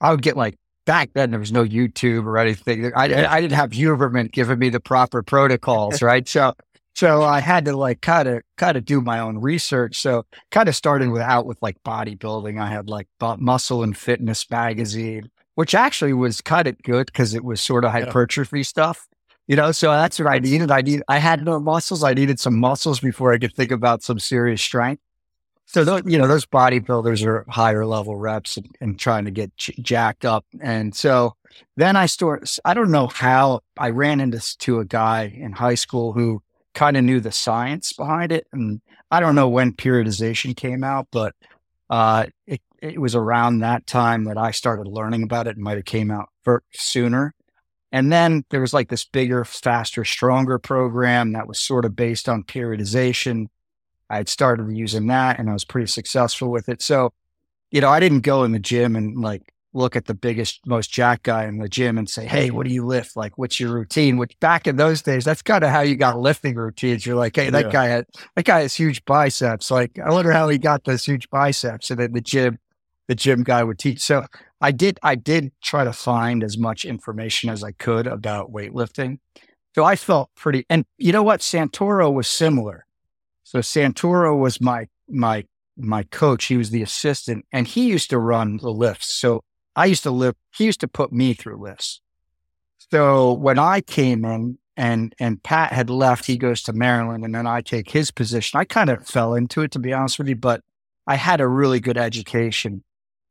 [0.00, 2.92] I would get like back then there was no YouTube or anything.
[2.96, 6.26] I, I didn't have Huberman giving me the proper protocols, right?
[6.26, 6.54] So
[6.94, 10.00] so I had to like kind of kind of do my own research.
[10.00, 12.60] So kind of starting with out with like bodybuilding.
[12.60, 17.44] I had like Muscle and Fitness magazine, which actually was kind of good because it
[17.44, 18.64] was sort of hypertrophy yeah.
[18.64, 19.06] stuff.
[19.46, 20.70] You know, so that's what I needed.
[20.70, 22.02] I need I had no muscles.
[22.02, 25.02] I needed some muscles before I could think about some serious strength.
[25.66, 29.54] So those, you know, those bodybuilders are higher level reps and, and trying to get
[29.58, 30.46] j- jacked up.
[30.62, 31.34] And so
[31.76, 35.74] then I start, I don't know how I ran into to a guy in high
[35.74, 36.42] school who
[36.74, 38.46] kind of knew the science behind it.
[38.50, 41.34] And I don't know when periodization came out, but
[41.90, 45.52] uh, it, it was around that time that I started learning about it.
[45.52, 46.28] It might have came out
[46.72, 47.34] sooner.
[47.92, 52.28] And then there was like this bigger, faster, stronger program that was sort of based
[52.28, 53.46] on periodization
[54.10, 56.82] I had started using that and I was pretty successful with it.
[56.82, 57.12] So,
[57.70, 60.90] you know, I didn't go in the gym and like look at the biggest, most
[60.90, 63.16] jack guy in the gym and say, Hey, what do you lift?
[63.16, 64.16] Like, what's your routine?
[64.16, 67.06] Which back in those days, that's kind of how you got lifting routines.
[67.06, 67.72] You're like, Hey, that yeah.
[67.72, 69.70] guy had, that guy has huge biceps.
[69.70, 71.92] Like, I wonder how he got those huge biceps.
[71.92, 72.58] And then the gym,
[73.10, 74.00] the gym guy would teach.
[74.00, 74.24] So
[74.62, 79.18] I did, I did try to find as much information as I could about weightlifting.
[79.74, 81.40] So I felt pretty, and you know what?
[81.40, 82.86] Santoro was similar
[83.50, 85.44] so Santoro was my my
[85.76, 86.44] my coach.
[86.44, 89.18] He was the assistant, and he used to run the lifts.
[89.18, 89.42] So
[89.74, 90.38] I used to lift.
[90.56, 92.00] He used to put me through lifts.
[92.92, 97.34] So when I came in and and Pat had left, he goes to Maryland, and
[97.34, 98.60] then I take his position.
[98.60, 100.62] I kind of fell into it, to be honest with you, but
[101.08, 102.84] I had a really good education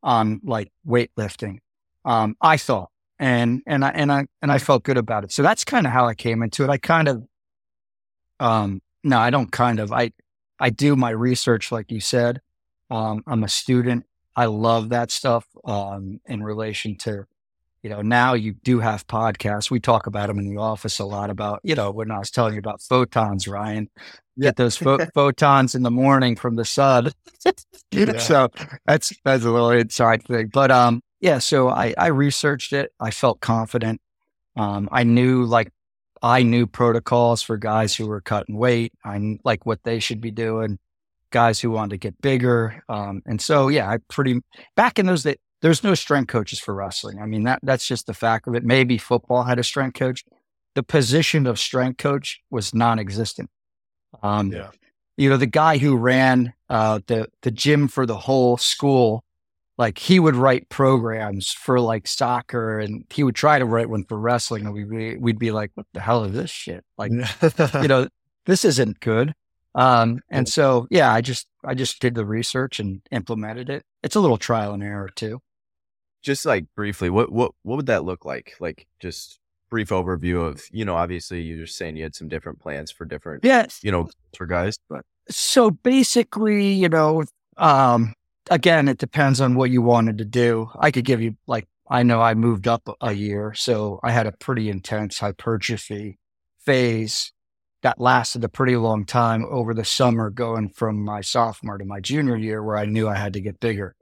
[0.04, 1.60] on like weightlifting.
[2.06, 5.32] Um, I thought, and and I and I and I felt good about it.
[5.32, 6.70] So that's kind of how I came into it.
[6.70, 7.24] I kind of
[8.40, 9.92] um no, I don't kind of.
[9.92, 10.12] I
[10.60, 12.42] I do my research, like you said.
[12.90, 14.06] Um, I'm a student.
[14.36, 17.26] I love that stuff um, in relation to,
[17.84, 19.72] you know, now you do have podcasts.
[19.72, 22.32] We talk about them in the office a lot about, you know, when I was
[22.32, 23.90] telling you about photons, Ryan,
[24.40, 24.78] get those
[25.14, 27.12] photons in the morning from the sun.
[27.92, 28.18] yeah.
[28.18, 28.50] So
[28.86, 30.50] that's, that's a little inside thing.
[30.52, 32.92] But, um, yeah, so I, I researched it.
[33.00, 34.02] I felt confident.
[34.56, 35.72] Um, I knew like
[36.22, 38.94] I knew protocols for guys who were cutting weight.
[39.06, 40.80] I like what they should be doing,
[41.32, 42.84] guys who wanted to get bigger.
[42.90, 44.42] Um, and so, yeah, I pretty
[44.76, 47.22] back in those days, there's no strength coaches for wrestling.
[47.22, 48.64] I mean, that that's just the fact of it.
[48.64, 50.24] Maybe football had a strength coach.
[50.76, 53.50] The position of strength coach was non-existent.
[54.24, 54.72] Um, yeah.
[55.18, 59.24] You know, the guy who ran uh, the the gym for the whole school
[59.80, 64.04] like he would write programs for like soccer and he would try to write one
[64.04, 67.12] for wrestling and we'd be, we'd be like what the hell is this shit like
[67.12, 68.08] you know
[68.46, 69.34] this isn't good
[69.74, 74.16] um and so yeah i just i just did the research and implemented it it's
[74.16, 75.40] a little trial and error too
[76.22, 80.64] just like briefly what what what would that look like like just brief overview of
[80.72, 84.10] you know obviously you're saying you had some different plans for different yes you know
[84.36, 87.24] for guys but so basically you know
[87.58, 88.14] um
[88.50, 90.70] again, it depends on what you wanted to do.
[90.78, 94.28] I could give you like I know I moved up a year, so I had
[94.28, 96.20] a pretty intense hypertrophy
[96.60, 97.32] phase
[97.82, 102.00] that lasted a pretty long time over the summer, going from my sophomore to my
[102.00, 103.96] junior year, where I knew I had to get bigger.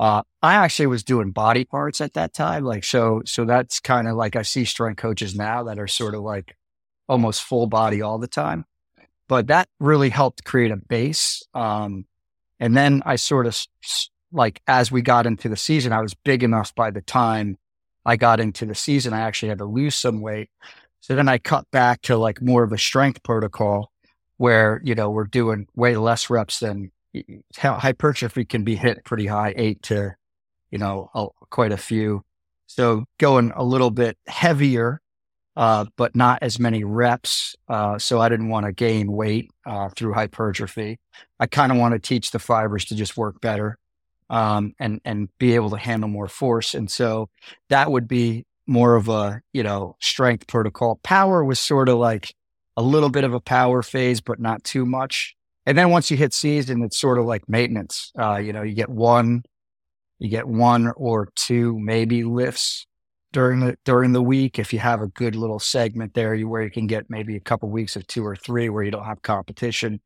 [0.00, 3.22] Uh, I actually was doing body parts at that time, like so.
[3.26, 6.56] So that's kind of like I see strength coaches now that are sort of like
[7.06, 8.64] almost full body all the time.
[9.28, 11.42] But that really helped create a base.
[11.54, 12.06] Um,
[12.60, 13.58] And then I sort of
[14.32, 17.56] like, as we got into the season, I was big enough by the time
[18.04, 20.50] I got into the season, I actually had to lose some weight.
[21.00, 23.90] So then I cut back to like more of a strength protocol
[24.36, 26.92] where, you know, we're doing way less reps than
[27.56, 30.14] hypertrophy can be hit pretty high, eight to,
[30.70, 31.10] you know,
[31.50, 32.24] quite a few.
[32.66, 35.00] So going a little bit heavier,
[35.56, 37.56] uh, but not as many reps.
[37.68, 40.98] Uh, so I didn't want to gain weight uh, through hypertrophy.
[41.38, 43.76] I kind of want to teach the fibers to just work better
[44.30, 46.74] um, and and be able to handle more force.
[46.74, 47.28] And so
[47.68, 51.00] that would be more of a you know strength protocol.
[51.02, 52.34] Power was sort of like
[52.76, 55.36] a little bit of a power phase, but not too much.
[55.66, 58.12] And then once you hit season, it's sort of like maintenance.
[58.18, 59.42] Uh, you know, you get one,
[60.18, 62.86] you get one or two maybe lifts
[63.32, 66.62] during the during the week if you have a good little segment there you, where
[66.62, 69.22] you can get maybe a couple weeks of two or three where you don't have
[69.22, 70.00] competition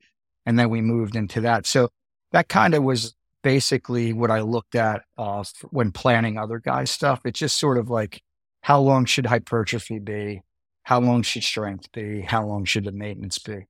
[0.45, 1.89] and then we moved into that so
[2.33, 3.15] that kind of was
[3.45, 7.21] basically what I looked at uh, when planning other guys' stuff.
[7.25, 8.21] It's just sort of like
[8.63, 10.43] how long should hypertrophy be?
[10.83, 12.23] How long should strength be?
[12.23, 13.67] How long should the maintenance be?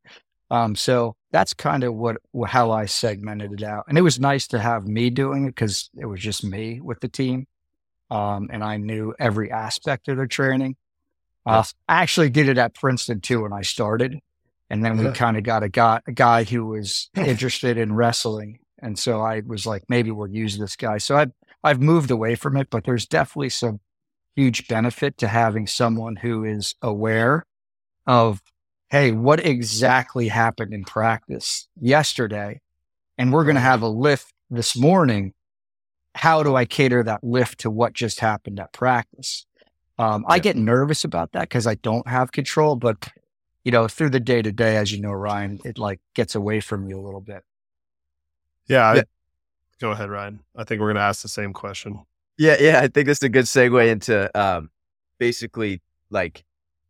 [0.51, 4.47] Um, so that's kind of what how I segmented it out, and it was nice
[4.49, 7.49] to have me doing it because it was just me with the team,
[8.09, 10.77] um, and I knew every aspect of their training.
[11.45, 14.21] Uh, I actually did it at Princeton too when I started,
[14.71, 18.61] and then we kind of got a guy a guy who was interested in wrestling,
[18.79, 20.99] and so I was like, maybe we'll use this guy.
[20.99, 21.33] So I've,
[21.65, 23.81] I've moved away from it, but there's definitely some
[24.37, 27.45] huge benefit to having someone who is aware
[28.07, 28.41] of,
[28.95, 32.61] hey, what exactly happened in practice yesterday?
[33.19, 35.33] And we're going to have a lift this morning.
[36.15, 39.47] How do I cater that lift to what just happened at practice?
[39.99, 40.35] Um, yeah.
[40.35, 43.09] I get nervous about that because I don't have control, but
[43.65, 46.61] you know, through the day to day, as you know, Ryan, it like gets away
[46.61, 47.43] from you a little bit.
[48.69, 48.95] Yeah.
[48.95, 49.01] yeah.
[49.01, 49.05] I,
[49.81, 50.39] go ahead, Ryan.
[50.55, 52.05] I think we're going to ask the same question.
[52.39, 52.59] Yeah.
[52.61, 52.79] Yeah.
[52.79, 54.71] I think this is a good segue into um,
[55.19, 56.45] basically like,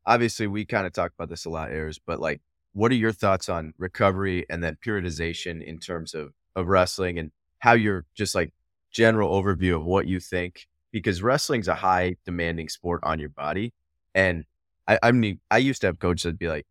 [0.06, 2.40] obviously, we kind of talk about this a lot, Ayres, but like,
[2.72, 7.30] what are your thoughts on recovery and then periodization in terms of, of wrestling and
[7.60, 8.52] how you're just like
[8.90, 10.66] general overview of what you think?
[10.90, 13.72] Because wrestling's a high demanding sport on your body.
[14.14, 14.44] And
[14.86, 16.66] I, I mean, I used to have coaches that'd be like,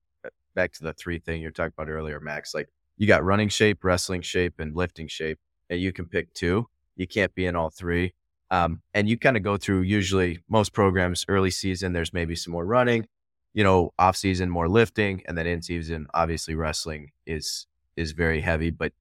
[0.56, 3.84] back to the three thing you're talking about earlier, Max, like you got running shape,
[3.84, 6.68] wrestling shape, and lifting shape, and you can pick two.
[6.96, 8.14] You can't be in all three.
[8.52, 11.94] Um, and you kind of go through usually most programs early season.
[11.94, 13.08] There's maybe some more running,
[13.54, 18.42] you know, off season more lifting, and then in season obviously wrestling is is very
[18.42, 18.72] heavy.
[18.72, 18.94] But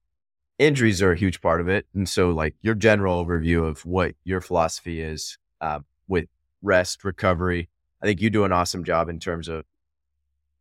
[0.59, 4.15] injuries are a huge part of it, and so like your general overview of what
[4.23, 6.25] your philosophy is uh, with
[6.61, 7.69] rest recovery.
[8.01, 9.63] I think you do an awesome job in terms of,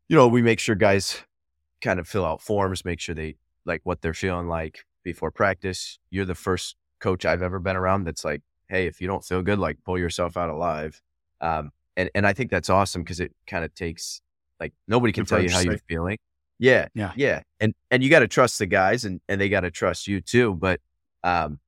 [0.08, 1.22] you know, we make sure guys
[1.80, 5.98] kind of fill out forms, make sure they like what they're feeling like before practice.
[6.10, 9.42] You're the first coach I've ever been around that's like, hey, if you don't feel
[9.42, 11.02] good, like pull yourself out alive.
[11.40, 14.20] Um, and and I think that's awesome because it kind of takes
[14.60, 16.18] like nobody can tell you how you're feeling.
[16.58, 19.60] Yeah, yeah, yeah, and and you got to trust the guys, and and they got
[19.60, 20.54] to trust you too.
[20.54, 20.80] But
[21.24, 21.58] um,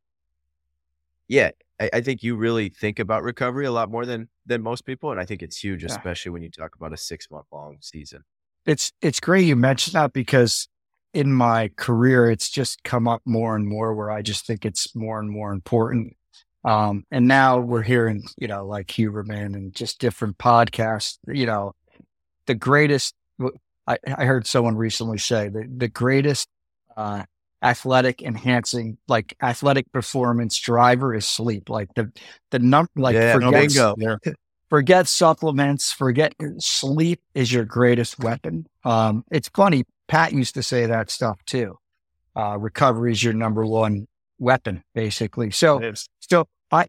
[1.29, 4.85] yeah, I, I, think you really think about recovery a lot more than than most
[4.85, 5.91] people, and I think it's huge, yeah.
[5.91, 8.25] especially when you talk about a six month long season
[8.67, 10.69] it's it's great you mentioned that because
[11.13, 14.95] in my career it's just come up more and more where I just think it's
[14.95, 16.17] more and more important.
[16.65, 21.75] Um, and now we're hearing, you know, like Huberman and just different podcasts, you know,
[22.47, 23.15] the greatest,
[23.87, 26.49] I, I heard someone recently say the, the greatest,
[26.97, 27.25] uh,
[27.63, 31.69] athletic enhancing, like athletic performance driver is sleep.
[31.69, 32.11] Like the,
[32.51, 34.19] the number, like yeah, forget, no
[34.71, 38.67] forget supplements, forget sleep is your greatest weapon.
[38.85, 39.85] Um, it's funny.
[40.09, 41.79] Pat used to say that stuff too.
[42.37, 44.07] Uh, recovery is your number one
[44.39, 45.51] weapon, basically.
[45.51, 46.87] So, so I,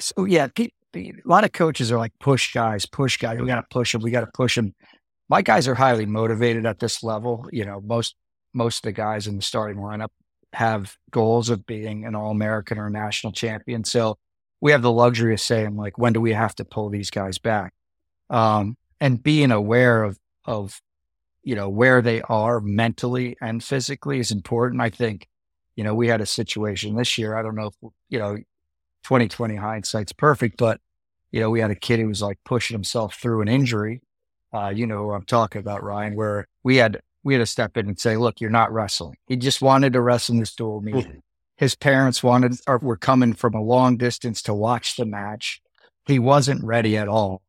[0.00, 3.38] so yeah, a lot of coaches are like push guys, push guys.
[3.38, 4.02] We got to push them.
[4.02, 4.74] We got to push them.
[5.28, 7.48] My guys are highly motivated at this level.
[7.52, 8.14] You know, most
[8.52, 10.08] most of the guys in the starting lineup
[10.52, 13.84] have goals of being an All American or a national champion.
[13.84, 14.18] So
[14.60, 17.38] we have the luxury of saying like, when do we have to pull these guys
[17.38, 17.72] back?
[18.28, 20.80] Um, and being aware of, of,
[21.42, 24.82] you know, where they are mentally and physically is important.
[24.82, 25.28] I think,
[25.76, 27.36] you know, we had a situation this year.
[27.36, 28.36] I don't know if, you know,
[29.04, 30.80] 2020 hindsight's perfect, but,
[31.30, 34.02] you know, we had a kid who was like pushing himself through an injury.
[34.52, 37.76] Uh, you know who I'm talking about, Ryan, where we had, we had to step
[37.76, 39.16] in and say, look, you're not wrestling.
[39.26, 41.06] He just wanted to wrestle in this dual meet
[41.60, 45.60] his parents wanted or were coming from a long distance to watch the match.
[46.06, 47.42] He wasn't ready at all,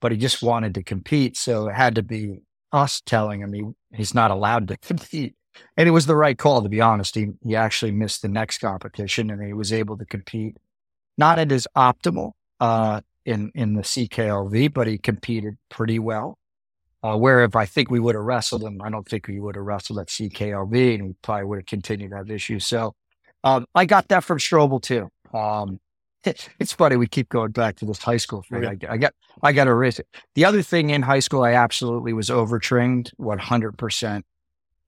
[0.00, 1.36] but he just wanted to compete.
[1.36, 2.40] So it had to be
[2.72, 3.62] us telling him he,
[3.94, 5.36] he's not allowed to compete.
[5.76, 7.14] and it was the right call to be honest.
[7.14, 10.56] He he actually missed the next competition, and he was able to compete,
[11.18, 16.38] not at his optimal uh, in in the CKLV, but he competed pretty well.
[17.04, 19.56] Uh, where if I think we would have wrestled him, I don't think we would
[19.56, 22.64] have wrestled at CKLV, and we probably would have continued to have issues.
[22.64, 22.94] So
[23.42, 25.08] um, I got that from Strobel too.
[25.36, 25.80] Um,
[26.24, 28.64] it's funny we keep going back to this high school thing.
[28.64, 30.06] I, I got I got to risk it.
[30.34, 34.24] The other thing in high school, I absolutely was overtrained, one hundred percent.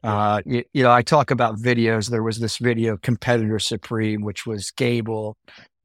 [0.04, 2.10] Uh, you, you, know, I talk about videos.
[2.10, 5.38] There was this video, Competitor Supreme, which was Gable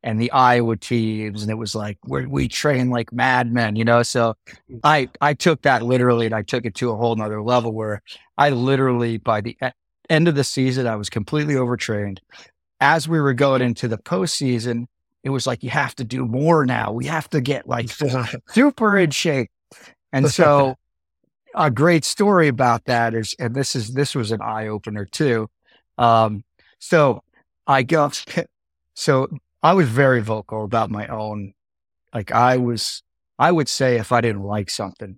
[0.04, 4.04] and the Iowa teams, and it was like we we train like madmen, you know.
[4.04, 4.36] So
[4.84, 8.02] I I took that literally, and I took it to a whole nother level where
[8.38, 9.58] I literally by the
[10.10, 12.22] end of the season, I was completely overtrained.
[12.82, 14.86] As we were going into the postseason,
[15.24, 16.91] it was like you have to do more now.
[16.91, 17.89] We have to get like
[18.50, 19.52] super in shape.
[20.12, 20.76] And so
[21.56, 25.50] a great story about that is, and this is this was an eye opener too.
[25.97, 26.43] Um,
[26.80, 27.24] so
[27.68, 28.12] I go,
[28.93, 29.28] so
[29.62, 31.53] I was very vocal about my own.
[32.14, 33.03] Like I was,
[33.38, 35.18] I would say if I didn't like something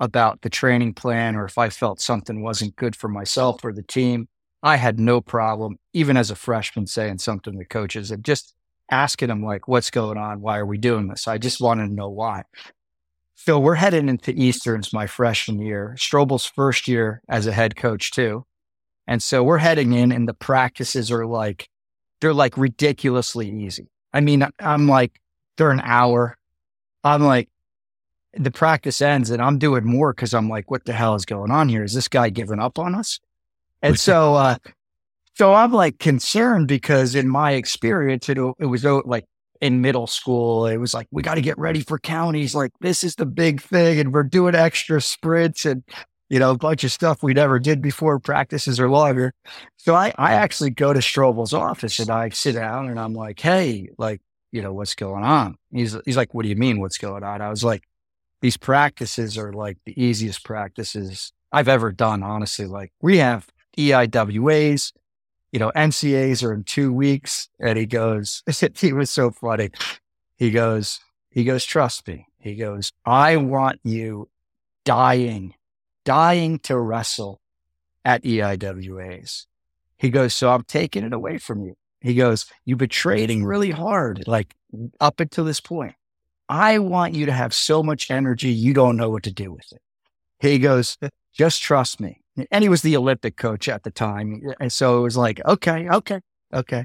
[0.00, 3.82] about the training plan, or if I felt something wasn't good for myself or the
[3.82, 4.28] team,
[4.62, 8.54] I had no problem, even as a freshman, saying something to coaches and just
[8.90, 10.40] asking them like, "What's going on?
[10.40, 12.44] Why are we doing this?" I just wanted to know why.
[13.36, 18.10] Phil, we're heading into Easterns my freshman year, Strobel's first year as a head coach
[18.10, 18.44] too.
[19.06, 21.68] And so we're heading in and the practices are like,
[22.20, 23.88] they're like ridiculously easy.
[24.12, 25.20] I mean, I'm like,
[25.56, 26.36] they're an hour.
[27.04, 27.48] I'm like,
[28.34, 31.50] the practice ends and I'm doing more because I'm like, what the hell is going
[31.50, 31.84] on here?
[31.84, 33.20] Is this guy giving up on us?
[33.82, 34.56] And so, uh,
[35.34, 39.24] so I'm like concerned because in my experience, it, it was like
[39.60, 40.66] in middle school.
[40.66, 42.54] It was like, we got to get ready for counties.
[42.54, 44.00] Like, this is the big thing.
[44.00, 45.82] And we're doing extra sprints and,
[46.28, 49.32] you know, a bunch of stuff we never did before practices are longer.
[49.76, 53.40] So I, I actually go to Strobel's office and I sit down and I'm like,
[53.40, 54.20] hey, like,
[54.52, 55.56] you know, what's going on?
[55.72, 56.80] He's, he's like, what do you mean?
[56.80, 57.40] What's going on?
[57.40, 57.84] I was like,
[58.40, 62.66] these practices are like the easiest practices I've ever done, honestly.
[62.66, 64.92] Like, we have EIWAs,
[65.52, 67.48] you know, NCAAs are in two weeks.
[67.58, 68.42] And he goes,
[68.76, 69.70] he was so funny.
[70.36, 71.00] He goes,
[71.30, 72.26] he goes, trust me.
[72.38, 74.28] He goes, I want you
[74.84, 75.54] dying,
[76.08, 77.38] dying to wrestle
[78.02, 79.44] at EIWAs.
[79.98, 81.74] He goes, so I'm taking it away from you.
[82.00, 84.54] He goes, you've been training really hard, like
[85.00, 85.94] up until this point.
[86.48, 89.70] I want you to have so much energy, you don't know what to do with
[89.70, 89.82] it.
[90.40, 90.96] He goes,
[91.34, 94.40] just trust me and he was the Olympic coach at the time.
[94.60, 96.20] And so it was like, okay, okay,
[96.52, 96.84] okay.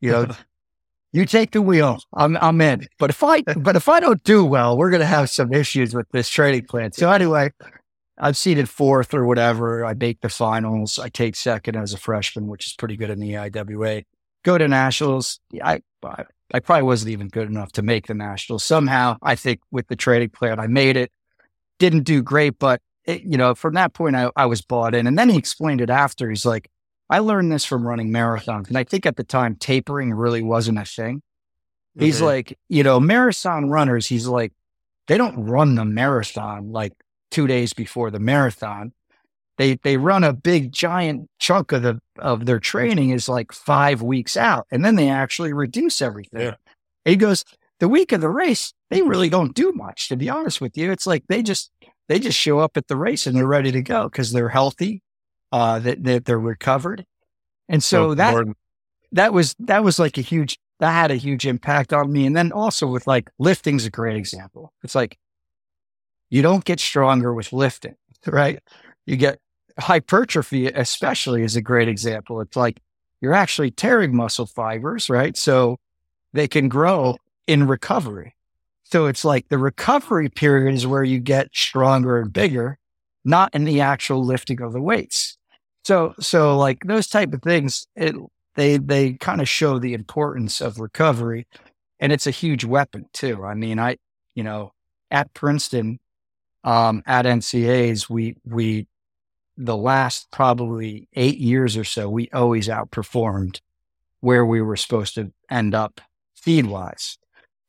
[0.00, 0.26] You know,
[1.12, 1.98] you take the wheel.
[2.12, 2.86] I'm I'm in.
[2.98, 6.08] But if I but if I don't do well, we're gonna have some issues with
[6.10, 6.92] this training plan.
[6.92, 7.50] So anyway,
[8.18, 9.84] I've seeded fourth or whatever.
[9.84, 10.98] I make the finals.
[10.98, 14.04] I take second as a freshman, which is pretty good in the EIWA.
[14.44, 15.40] Go to nationals.
[15.62, 18.64] I, I I probably wasn't even good enough to make the nationals.
[18.64, 21.10] Somehow, I think with the training plan, I made it.
[21.78, 25.06] Didn't do great, but it, you know, from that point, I, I was bought in.
[25.06, 26.28] And then he explained it after.
[26.28, 26.70] He's like,
[27.10, 28.68] I learned this from running marathons.
[28.68, 31.22] And I think at the time, tapering really wasn't a thing.
[31.98, 32.24] He's mm-hmm.
[32.24, 34.52] like, you know, marathon runners, he's like,
[35.06, 36.92] they don't run the marathon like
[37.34, 38.92] two days before the marathon.
[39.58, 44.02] They they run a big giant chunk of the of their training is like five
[44.02, 46.40] weeks out, and then they actually reduce everything.
[46.40, 46.54] Yeah.
[47.04, 47.44] He goes,
[47.80, 50.08] the week of the race, they really don't do much.
[50.08, 51.70] To be honest with you, it's like they just
[52.08, 55.02] they just show up at the race and they're ready to go because they're healthy,
[55.50, 57.04] uh, that they, they're recovered,
[57.68, 58.46] and so, so that
[59.12, 62.26] that was that was like a huge that had a huge impact on me.
[62.26, 64.72] And then also with like lifting's a great example.
[64.82, 65.16] It's like
[66.34, 67.94] you don't get stronger with lifting,
[68.26, 68.58] right?
[69.06, 69.38] You get
[69.78, 72.40] hypertrophy, especially is a great example.
[72.40, 72.80] It's like
[73.20, 75.36] you're actually tearing muscle fibers, right?
[75.36, 75.78] So
[76.32, 78.34] they can grow in recovery.
[78.82, 82.78] So it's like the recovery period is where you get stronger and bigger,
[83.24, 85.38] not in the actual lifting of the weights.
[85.84, 88.16] So, so like those type of things, it,
[88.56, 91.46] they, they kind of show the importance of recovery
[92.00, 93.44] and it's a huge weapon too.
[93.44, 93.98] I mean, I,
[94.34, 94.72] you know,
[95.12, 96.00] at Princeton,
[96.64, 98.88] um, at NCAAs, we, we,
[99.56, 103.60] the last probably eight years or so, we always outperformed
[104.20, 106.00] where we were supposed to end up
[106.34, 107.18] feed wise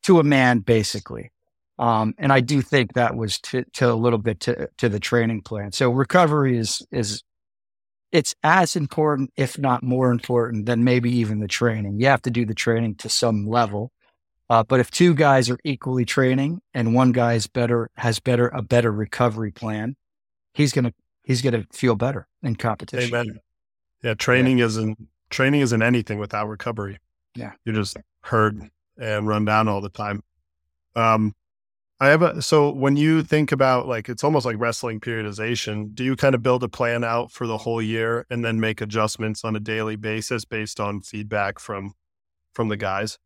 [0.02, 1.30] to a man, basically.
[1.78, 4.98] Um, and I do think that was to, to, a little bit to, to the
[4.98, 5.72] training plan.
[5.72, 7.22] So recovery is, is,
[8.12, 12.00] it's as important, if not more important than maybe even the training.
[12.00, 13.92] You have to do the training to some level.
[14.48, 18.48] Uh, but if two guys are equally training and one guy is better, has better,
[18.48, 19.96] a better recovery plan,
[20.54, 20.94] he's going to,
[21.24, 23.14] he's to feel better in competition.
[23.14, 23.40] Amen.
[24.02, 24.66] Yeah, training yeah.
[24.66, 26.98] isn't training isn't anything without recovery.
[27.34, 28.54] Yeah, you're just hurt
[28.98, 30.22] and run down all the time.
[30.94, 31.34] Um,
[31.98, 36.04] I have a so when you think about like it's almost like wrestling periodization, do
[36.04, 39.44] you kind of build a plan out for the whole year and then make adjustments
[39.44, 41.94] on a daily basis based on feedback from
[42.52, 43.18] from the guys?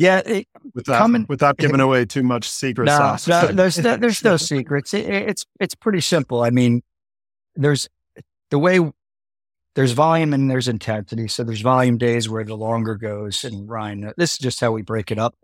[0.00, 3.28] Yeah, it, without coming, without giving away too much secret no, sauce.
[3.28, 4.94] No, there's no, there's no secrets.
[4.94, 6.42] It, it's it's pretty simple.
[6.42, 6.82] I mean,
[7.54, 7.88] there's
[8.50, 8.80] the way
[9.74, 11.28] there's volume and there's intensity.
[11.28, 14.82] So there's volume days where the longer goes, and Ryan, this is just how we
[14.82, 15.36] break it up.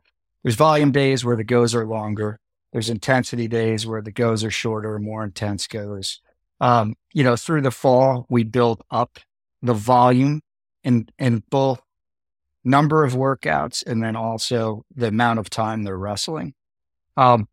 [0.42, 2.40] There's volume days where the goes are longer
[2.76, 6.20] there's intensity days where the goes are shorter, more intense goes.
[6.60, 9.18] Um, you know, through the fall, we build up
[9.62, 10.42] the volume
[10.84, 11.80] in in both
[12.66, 16.52] number of workouts and then also the amount of time they're wrestling.
[17.16, 17.48] Um,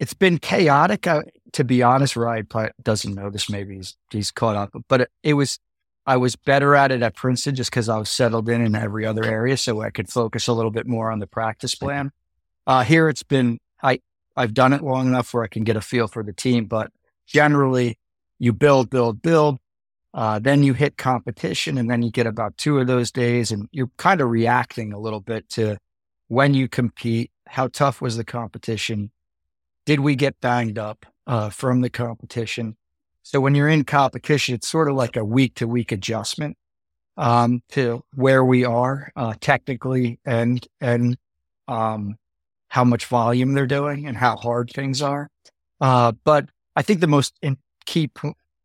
[0.00, 1.22] it's been chaotic, uh,
[1.52, 2.16] to be honest.
[2.16, 2.48] Ryan
[2.82, 3.50] doesn't know this.
[3.50, 5.58] Maybe he's he's caught up, but it, it was.
[6.06, 9.04] I was better at it at Princeton just because I was settled in in every
[9.04, 12.10] other area, so I could focus a little bit more on the practice plan.
[12.66, 14.00] Uh, here, it's been I
[14.34, 16.90] I've done it long enough where I can get a feel for the team, but
[17.26, 17.98] generally
[18.38, 19.58] you build, build, build.
[20.12, 23.68] Uh, then you hit competition and then you get about two of those days and
[23.70, 25.76] you're kind of reacting a little bit to
[26.28, 29.10] when you compete, how tough was the competition?
[29.86, 32.76] Did we get banged up uh, from the competition?
[33.22, 36.56] So when you're in competition, it's sort of like a week to week adjustment
[37.16, 41.16] um, to where we are uh, technically and and
[41.68, 42.16] um,
[42.68, 45.28] how much volume they're doing and how hard things are.
[45.80, 47.38] Uh, but I think the most
[47.86, 48.10] key,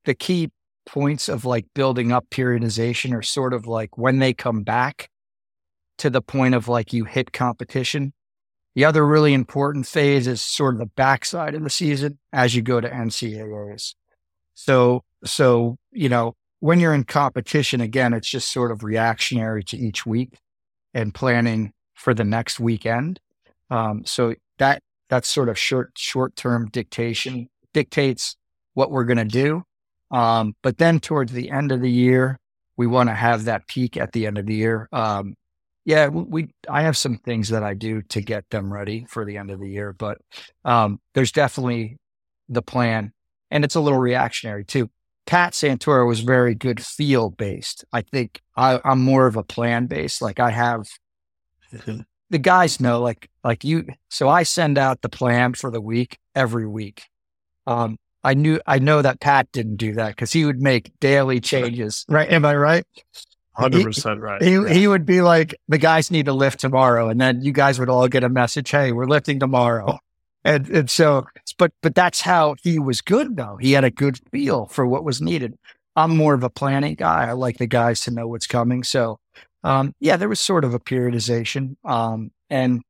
[0.05, 0.51] the key
[0.85, 5.09] points of like building up periodization are sort of like when they come back
[5.97, 8.13] to the point of like you hit competition.
[8.75, 12.61] The other really important phase is sort of the backside of the season as you
[12.61, 13.95] go to NCAAs.
[14.53, 19.77] So, so, you know, when you're in competition, again, it's just sort of reactionary to
[19.77, 20.37] each week
[20.93, 23.19] and planning for the next weekend.
[23.69, 28.35] Um, so that that's sort of short short term dictation dictates
[28.73, 29.63] what we're going to do.
[30.11, 32.39] Um, but then towards the end of the year,
[32.77, 34.87] we want to have that peak at the end of the year.
[34.91, 35.35] Um,
[35.85, 39.37] yeah, we I have some things that I do to get them ready for the
[39.37, 40.17] end of the year, but
[40.63, 41.97] um, there's definitely
[42.49, 43.13] the plan,
[43.51, 44.89] and it's a little reactionary too.
[45.27, 47.85] Pat Santoro was very good feel based.
[47.93, 50.21] I think I, I'm more of a plan based.
[50.21, 50.87] Like I have
[52.29, 53.87] the guys know, like like you.
[54.09, 57.03] So I send out the plan for the week every week.
[57.67, 61.39] Um, I knew I know that Pat didn't do that because he would make daily
[61.39, 62.05] changes.
[62.09, 62.29] Right?
[62.29, 62.85] Am I right?
[63.53, 64.41] Hundred percent right.
[64.41, 64.67] He yeah.
[64.67, 67.87] he would be like, the guys need to lift tomorrow, and then you guys would
[67.87, 69.99] all get a message, "Hey, we're lifting tomorrow."
[70.43, 71.25] And and so,
[71.57, 73.57] but but that's how he was good though.
[73.61, 75.57] He had a good feel for what was needed.
[75.95, 77.29] I'm more of a planning guy.
[77.29, 78.83] I like the guys to know what's coming.
[78.83, 79.19] So
[79.63, 82.81] um, yeah, there was sort of a periodization, um, and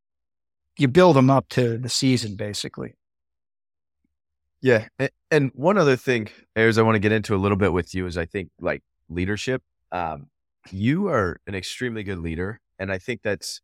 [0.78, 2.94] you build them up to the season, basically.
[4.66, 4.88] Yeah,
[5.30, 8.08] and one other thing, Ayres, I want to get into a little bit with you
[8.08, 9.62] is I think like leadership.
[9.92, 10.32] Um,
[10.72, 13.62] you are an extremely good leader, and I think that's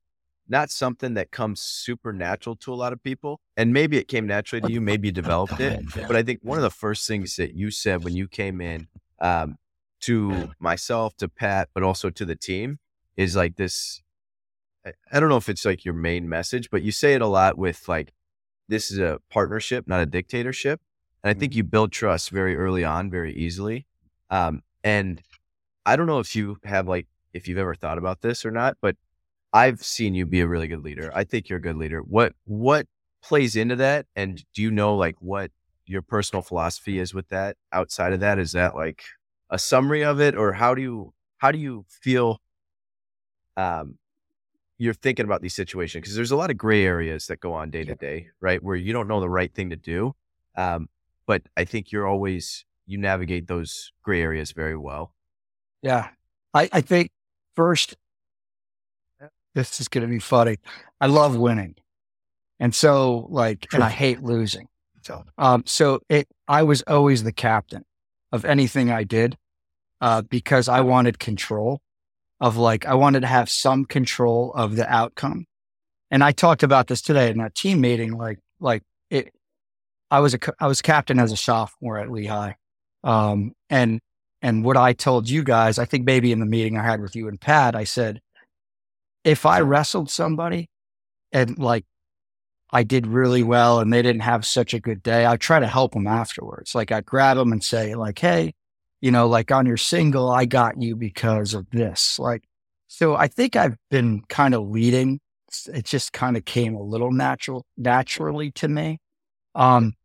[0.47, 3.39] not something that comes super natural to a lot of people.
[3.57, 5.83] And maybe it came naturally to you, maybe you developed it.
[5.95, 8.87] But I think one of the first things that you said when you came in
[9.19, 9.57] um,
[10.01, 12.77] to myself, to Pat, but also to the team
[13.17, 14.03] is like this
[15.11, 17.57] I don't know if it's like your main message, but you say it a lot
[17.57, 18.13] with like
[18.67, 20.79] this is a partnership, not a dictatorship.
[21.24, 21.57] And I think mm-hmm.
[21.57, 23.86] you build trust very early on, very easily.
[24.30, 25.22] Um, and
[25.86, 28.78] I don't know if you have like if you've ever thought about this or not,
[28.82, 28.95] but
[29.53, 31.11] I've seen you be a really good leader.
[31.13, 31.99] I think you're a good leader.
[31.99, 32.88] What what
[33.22, 34.05] plays into that?
[34.15, 35.51] And do you know like what
[35.86, 37.57] your personal philosophy is with that?
[37.72, 39.03] Outside of that, is that like
[39.49, 42.39] a summary of it, or how do you how do you feel
[43.57, 43.97] um,
[44.78, 47.69] you're thinking about these situations because there's a lot of gray areas that go on
[47.69, 48.63] day to day, right?
[48.63, 50.15] Where you don't know the right thing to do.
[50.55, 50.88] Um,
[51.32, 55.13] but I think you're always, you navigate those gray areas very well.
[55.82, 56.09] Yeah.
[56.53, 57.09] I, I think
[57.55, 57.95] first,
[59.55, 60.57] this is going to be funny.
[60.99, 61.75] I love winning.
[62.59, 64.67] And so like, and I hate losing.
[65.03, 67.86] So, um, so it, I was always the captain
[68.34, 69.38] of anything I did,
[70.01, 71.79] uh, because I wanted control
[72.41, 75.45] of like, I wanted to have some control of the outcome.
[76.09, 79.34] And I talked about this today in a team meeting, like, like it,
[80.12, 82.53] I was a, I was captain as a sophomore at Lehigh.
[83.03, 83.99] Um, and,
[84.41, 87.16] and what I told you guys, I think maybe in the meeting I had with
[87.16, 88.22] you and Pat, I said,
[89.24, 90.70] if I wrestled somebody
[91.32, 91.86] and like
[92.72, 95.68] I did really well and they didn't have such a good day, I'd try to
[95.68, 96.76] help them afterwards.
[96.76, 98.53] Like I'd grab them and say like, Hey,
[99.01, 102.20] you know, like on your single, I got you because of this.
[102.20, 102.43] Like,
[102.88, 105.20] so I think I've been kind of leading.
[105.74, 108.99] It just kind of came a little natural, naturally to me.
[109.55, 109.95] Um,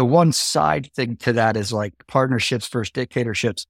[0.00, 3.66] the one side thing to that is like partnerships versus dictatorships.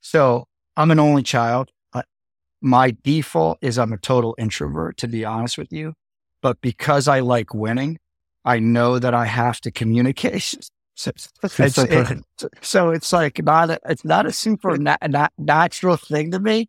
[0.00, 1.70] So I'm an only child.
[2.60, 5.94] my default is I'm a total introvert, to be honest with you.
[6.42, 8.00] But because I like winning,
[8.44, 10.54] I know that I have to communicate.
[11.00, 11.12] So
[11.62, 16.32] it's, it, so it's like not a, it's not a super na- na- natural thing
[16.32, 16.68] to me,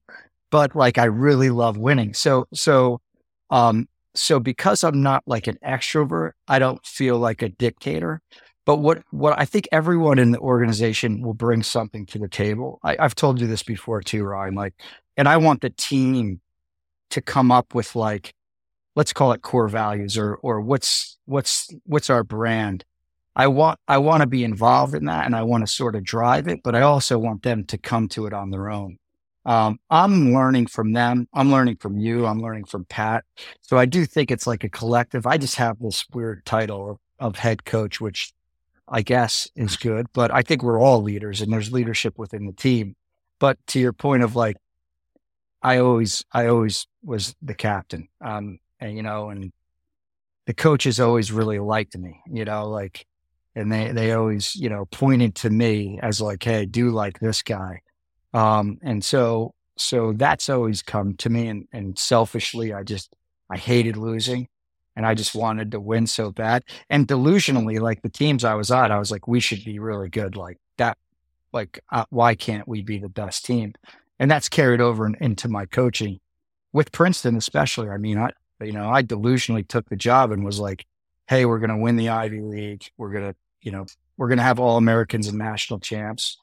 [0.52, 2.14] but like I really love winning.
[2.14, 3.02] So so
[3.50, 8.22] um so because I'm not like an extrovert, I don't feel like a dictator.
[8.70, 12.80] But what what I think everyone in the organization will bring something to the table.
[12.84, 14.54] I, have told you this before too, Ryan.
[14.54, 14.76] Like,
[15.18, 16.40] and I want the team
[17.10, 18.36] to come up with like,
[18.96, 22.86] let's call it core values or or what's what's what's our brand.
[23.36, 26.04] I want I want to be involved in that and I want to sort of
[26.04, 29.00] drive it, but I also want them to come to it on their own.
[29.46, 31.28] Um, I'm learning from them.
[31.34, 32.28] I'm learning from you.
[32.28, 33.26] I'm learning from Pat.
[33.62, 35.26] So I do think it's like a collective.
[35.26, 38.32] I just have this weird title of, of head coach, which
[38.90, 40.08] I guess is good.
[40.14, 42.96] But I think we're all leaders and there's leadership within the team.
[43.40, 44.58] But to your point of like,
[45.62, 48.08] I always, I always was the captain.
[48.22, 49.52] Um, and you know, and
[50.46, 53.06] the coaches always really liked me, you know, like,
[53.56, 57.42] and they, they always, you know, pointed to me as like, Hey, do like this
[57.42, 57.82] guy.
[58.34, 63.14] Um, and so, so that's always come to me and, and selfishly, I just,
[63.50, 64.48] I hated losing
[65.00, 66.66] and I just wanted to win so bad.
[66.90, 70.10] And delusionally, like the teams I was on, I was like, we should be really
[70.10, 70.36] good.
[70.36, 70.98] Like that,
[71.54, 73.76] like, uh, why can't we be the best team?
[74.20, 76.20] And that's carried over in, into my coaching
[76.74, 77.88] with Princeton, especially.
[77.88, 78.32] I mean, I,
[78.62, 80.86] you know, I delusionally took the job and was like,
[81.30, 82.92] hey, we're going to win the Ivy League.
[82.98, 83.86] We're going to, you know,
[84.18, 86.38] we're going to have all Americans and national champs.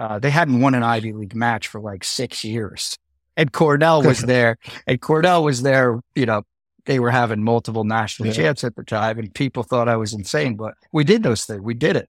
[0.00, 2.96] Uh, they hadn't won an Ivy League match for like six years.
[3.36, 4.56] And Cornell was there,
[4.86, 6.44] and Cornell was there, you know,
[6.86, 8.34] they were having multiple national yeah.
[8.34, 10.56] champs at the time, and people thought I was insane.
[10.56, 11.60] But we did those things.
[11.60, 12.08] We did it.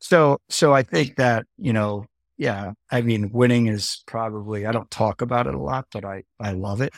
[0.00, 2.72] So, so I think that you know, yeah.
[2.90, 6.52] I mean, winning is probably I don't talk about it a lot, but I I
[6.52, 6.92] love it.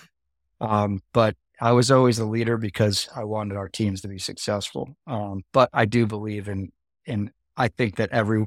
[0.60, 4.96] Um, but I was always the leader because I wanted our teams to be successful.
[5.06, 6.72] Um, but I do believe in
[7.06, 8.46] in I think that every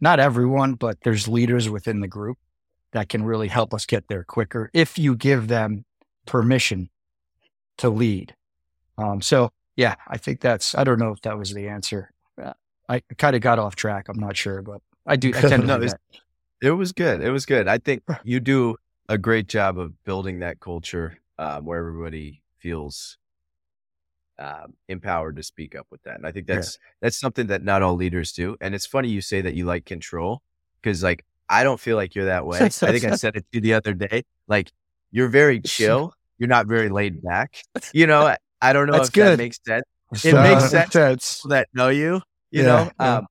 [0.00, 2.38] not everyone, but there's leaders within the group
[2.92, 5.84] that can really help us get there quicker if you give them
[6.26, 6.90] permission
[7.78, 8.34] to lead.
[8.98, 12.12] Um, so yeah, I think that's, I don't know if that was the answer.
[12.40, 12.52] Uh,
[12.88, 14.08] I kind of got off track.
[14.08, 15.28] I'm not sure, but I do.
[15.28, 15.88] I tend to no,
[16.62, 17.22] It was good.
[17.22, 17.68] It was good.
[17.68, 18.76] I think you do
[19.08, 23.16] a great job of building that culture um, where everybody feels
[24.38, 26.16] um, empowered to speak up with that.
[26.16, 26.90] And I think that's yeah.
[27.02, 28.56] that's something that not all leaders do.
[28.60, 30.42] And it's funny you say that you like control
[30.80, 32.58] because like I don't feel like you're that way.
[32.60, 34.24] I think I said it to you the other day.
[34.48, 34.72] Like
[35.10, 37.62] you're very chill you're not very laid back.
[37.92, 39.38] You know, I don't know That's if good.
[39.38, 39.84] that makes sense.
[40.24, 41.42] It uh, makes sense, sense.
[41.48, 42.20] that know you,
[42.50, 42.90] you yeah, know.
[42.98, 43.16] Yeah.
[43.18, 43.26] Um,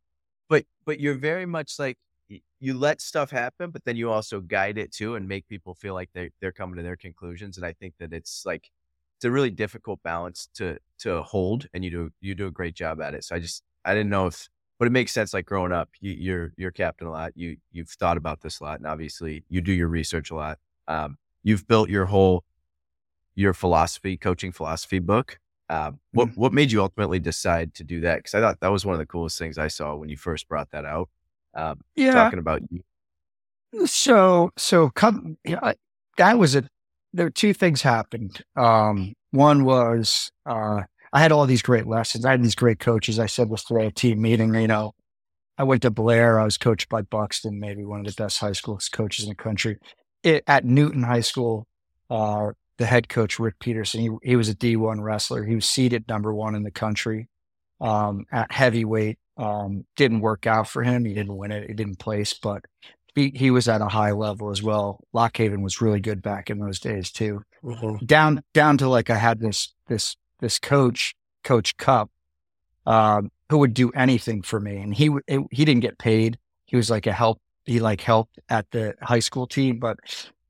[0.48, 1.98] but but you're very much like
[2.62, 5.94] you let stuff happen, but then you also guide it too and make people feel
[5.94, 7.58] like they they're coming to their conclusions.
[7.58, 8.70] And I think that it's like
[9.18, 12.76] it's a really difficult balance to to hold, and you do you do a great
[12.76, 13.26] job at it.
[13.26, 14.48] So I just I didn't know if,
[14.78, 15.34] but it makes sense.
[15.34, 17.34] Like growing up, you, you're you're captain a lot.
[17.36, 20.60] You you've thought about this a lot, and obviously you do your research a lot.
[20.88, 22.46] Um, you've built your whole
[23.40, 25.40] your philosophy, coaching philosophy book.
[25.70, 26.42] Uh, what mm-hmm.
[26.42, 28.18] what made you ultimately decide to do that?
[28.18, 30.48] Because I thought that was one of the coolest things I saw when you first
[30.48, 31.10] brought that out.
[31.54, 32.82] Um, yeah, talking about you.
[33.86, 35.74] So so come yeah,
[36.18, 36.64] that was a
[37.14, 38.44] there were two things happened.
[38.56, 40.82] Um, one was uh,
[41.14, 42.26] I had all these great lessons.
[42.26, 43.20] I had these great coaches.
[43.20, 44.54] I said this today at a team meeting.
[44.54, 44.94] You know,
[45.58, 46.40] I went to Blair.
[46.40, 49.36] I was coached by Buxton, maybe one of the best high school coaches in the
[49.36, 49.78] country.
[50.24, 51.66] It, at Newton High School,
[52.10, 54.02] uh, the head coach Rick Peterson.
[54.02, 55.44] He he was a D1 wrestler.
[55.44, 57.28] He was seated number one in the country
[57.80, 59.20] um, at heavyweight.
[59.38, 61.06] Um, didn't work out for him.
[61.06, 61.68] He didn't win it.
[61.68, 62.66] He didn't place, but
[63.16, 65.00] he, he was at a high level as well.
[65.14, 67.44] Lock Haven was really good back in those days too.
[67.64, 68.06] Mm-hmm.
[68.06, 72.10] Down down to like I had this this this coach, Coach Cup,
[72.86, 76.40] um, who would do anything for me, and he it, he didn't get paid.
[76.66, 77.42] He was like a help.
[77.66, 79.98] He like helped at the high school team, but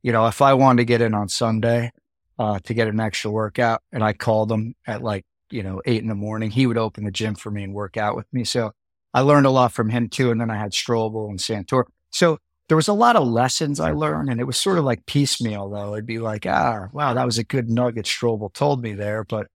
[0.04, 1.92] you know, if I wanted to get in on Sunday,
[2.40, 3.84] uh, to get an extra workout.
[3.92, 6.50] And I called him at like, you know, eight in the morning.
[6.50, 8.44] He would open the gym for me and work out with me.
[8.46, 8.72] So
[9.14, 10.32] I learned a lot from him too.
[10.32, 11.84] And then I had Strobel and Santoro.
[12.12, 15.08] So there was a lot of lessons I learned, and it was sort of like
[15.08, 15.94] piecemeal though.
[15.94, 19.48] It'd be like, ah, wow, that was a good nugget Strobel told me there, but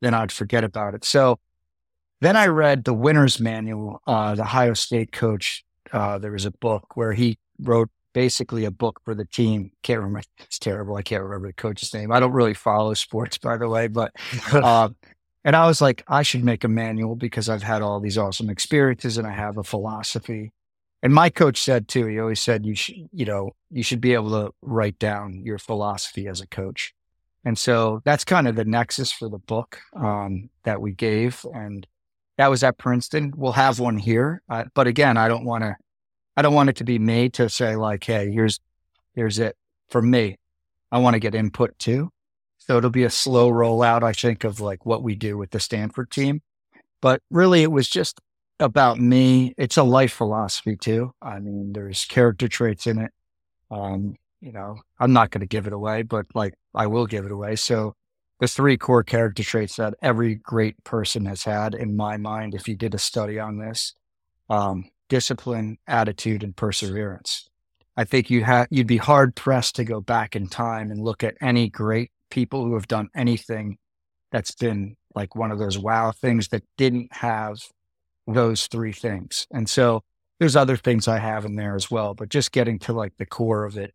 [0.00, 1.04] then I'd forget about it.
[1.04, 1.40] So
[2.20, 4.00] then I read the winner's manual.
[4.06, 8.70] Uh, the Ohio State coach, uh, there was a book where he wrote basically a
[8.70, 9.72] book for the team.
[9.82, 10.22] Can't remember.
[10.40, 10.96] It's terrible.
[10.96, 12.10] I can't remember the coach's name.
[12.10, 14.12] I don't really follow sports, by the way, but,
[14.52, 14.88] uh,
[15.44, 18.50] and I was like, I should make a manual because I've had all these awesome
[18.50, 20.52] experiences and I have a philosophy.
[21.02, 24.12] And my coach said too, he always said, you should, you know, you should be
[24.12, 26.92] able to write down your philosophy as a coach.
[27.44, 31.44] And so that's kind of the nexus for the book um, that we gave.
[31.54, 31.86] And
[32.36, 33.32] that was at Princeton.
[33.36, 34.42] We'll have one here.
[34.48, 35.76] Uh, but again, I don't want to,
[36.40, 38.60] I don't want it to be me to say like, Hey, here's,
[39.14, 39.58] here's it
[39.90, 40.38] for me.
[40.90, 42.08] I want to get input too.
[42.56, 45.60] So it'll be a slow rollout, I think, of like what we do with the
[45.60, 46.40] Stanford team.
[47.02, 48.22] But really, it was just
[48.58, 49.52] about me.
[49.58, 51.12] It's a life philosophy too.
[51.20, 53.10] I mean, there's character traits in it.
[53.70, 57.26] Um, you know, I'm not going to give it away, but like I will give
[57.26, 57.56] it away.
[57.56, 57.96] So
[58.38, 62.66] the three core character traits that every great person has had in my mind, if
[62.66, 63.92] you did a study on this,
[64.48, 67.50] um, discipline, attitude, and perseverance.
[67.98, 71.22] I think you have you'd be hard pressed to go back in time and look
[71.22, 73.76] at any great people who have done anything
[74.32, 77.58] that's been like one of those wow things that didn't have
[78.26, 79.46] those three things.
[79.50, 80.02] And so
[80.38, 83.26] there's other things I have in there as well, but just getting to like the
[83.26, 83.92] core of it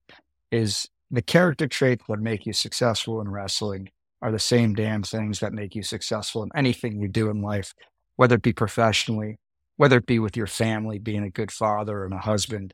[0.51, 3.89] is the character traits that make you successful in wrestling
[4.21, 7.73] are the same damn things that make you successful in anything you do in life,
[8.17, 9.37] whether it be professionally,
[9.77, 12.73] whether it be with your family, being a good father and a husband.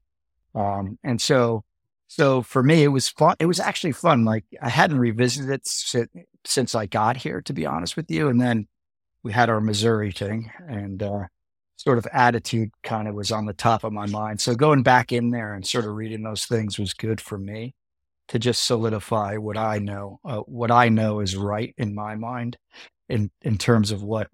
[0.53, 1.63] Um, and so,
[2.07, 3.35] so for me, it was fun.
[3.39, 4.25] It was actually fun.
[4.25, 5.67] Like I hadn't revisited it
[6.45, 8.27] since, I got here, to be honest with you.
[8.27, 8.67] And then
[9.23, 11.23] we had our Missouri thing and, uh,
[11.77, 14.39] sort of attitude kind of was on the top of my mind.
[14.39, 17.73] So going back in there and sort of reading those things was good for me
[18.27, 22.57] to just solidify what I know, uh, what I know is right in my mind
[23.09, 24.27] in, in terms of what,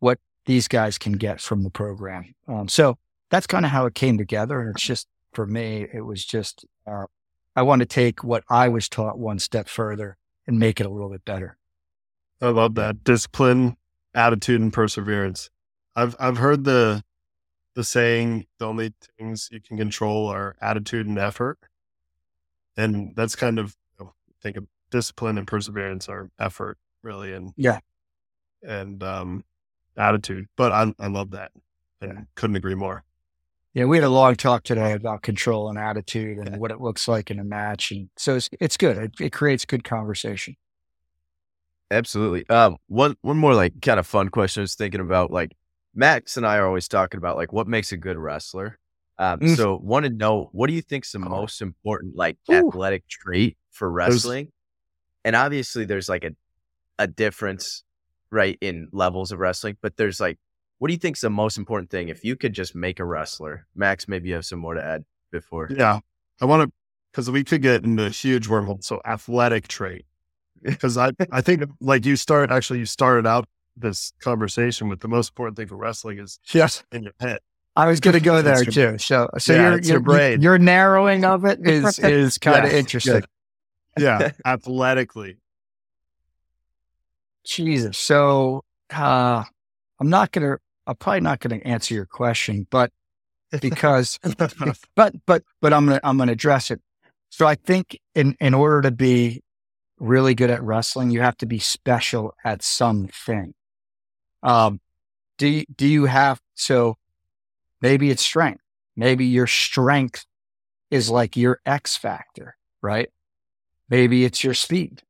[0.00, 0.18] what
[0.48, 2.34] these guys can get from the program.
[2.48, 2.96] Um, so
[3.28, 4.62] that's kind of how it came together.
[4.62, 7.04] And it's just, for me, it was just, uh,
[7.54, 10.88] I want to take what I was taught one step further and make it a
[10.88, 11.58] little bit better.
[12.40, 13.76] I love that discipline,
[14.14, 15.50] attitude, and perseverance.
[15.94, 17.04] I've I've heard the
[17.74, 21.58] the saying the only things you can control are attitude and effort,
[22.76, 27.34] and that's kind of you know, I think of discipline and perseverance are effort really,
[27.34, 27.80] and yeah,
[28.62, 29.44] and um,
[29.98, 30.46] attitude.
[30.56, 31.52] But I I love that,
[32.00, 32.20] and yeah.
[32.34, 33.04] couldn't agree more.
[33.74, 36.56] Yeah, we had a long talk today about control and attitude and yeah.
[36.56, 38.96] what it looks like in a match, and so it's it's good.
[38.96, 40.56] It, it creates good conversation.
[41.90, 42.48] Absolutely.
[42.48, 45.52] Um, one one more like kind of fun question I was thinking about like
[45.94, 48.78] Max and I are always talking about like what makes a good wrestler.
[49.18, 49.56] Um, mm.
[49.56, 52.68] So, want to know what do you think is the most important like Ooh.
[52.68, 54.44] athletic trait for wrestling?
[54.44, 54.52] There's...
[55.24, 56.30] And obviously, there's like a
[56.98, 57.84] a difference,
[58.30, 59.76] right, in levels of wrestling.
[59.80, 60.38] But there's like,
[60.78, 63.04] what do you think is the most important thing if you could just make a
[63.04, 63.66] wrestler?
[63.74, 65.68] Max, maybe you have some more to add before.
[65.70, 66.00] Yeah,
[66.40, 66.72] I want to
[67.12, 68.82] because we could get into a huge wormhole.
[68.82, 70.04] So, athletic trait
[70.62, 75.08] because I I think like you start actually you started out this conversation with the
[75.08, 77.40] most important thing for wrestling is yes in your head.
[77.76, 78.98] I was going to go there too.
[78.98, 80.42] So, so yeah, your, your, brain.
[80.42, 83.20] your narrowing of it is is kind of yes, interesting.
[83.20, 84.02] Good.
[84.02, 85.36] Yeah, athletically.
[87.48, 87.98] Jesus.
[87.98, 89.44] So, uh,
[90.00, 90.58] I'm not going to.
[90.86, 92.90] I'm probably not going to answer your question, but
[93.60, 94.18] because,
[94.94, 96.80] but but but I'm gonna I'm gonna address it.
[97.30, 99.42] So I think in in order to be
[99.98, 103.54] really good at wrestling, you have to be special at something.
[104.42, 104.80] Um,
[105.36, 106.96] do do you have so
[107.80, 108.62] maybe it's strength.
[108.96, 110.24] Maybe your strength
[110.90, 113.10] is like your X factor, right?
[113.88, 115.02] Maybe it's your speed.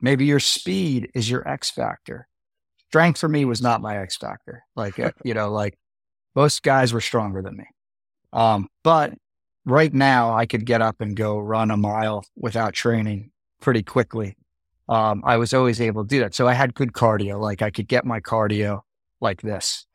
[0.00, 2.28] Maybe your speed is your X factor.
[2.88, 4.64] Strength for me was not my X factor.
[4.74, 5.78] Like, uh, you know, like
[6.34, 7.66] most guys were stronger than me.
[8.32, 9.14] Um, but
[9.64, 13.30] right now I could get up and go run a mile without training
[13.60, 14.36] pretty quickly
[14.88, 16.34] um, I was always able to do that.
[16.34, 17.40] So I had good cardio.
[17.40, 18.82] Like I could get my cardio
[19.20, 19.86] like this.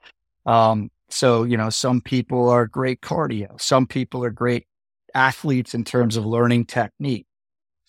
[0.45, 3.59] Um, so, you know, some people are great cardio.
[3.59, 4.65] Some people are great
[5.13, 7.25] athletes in terms of learning technique.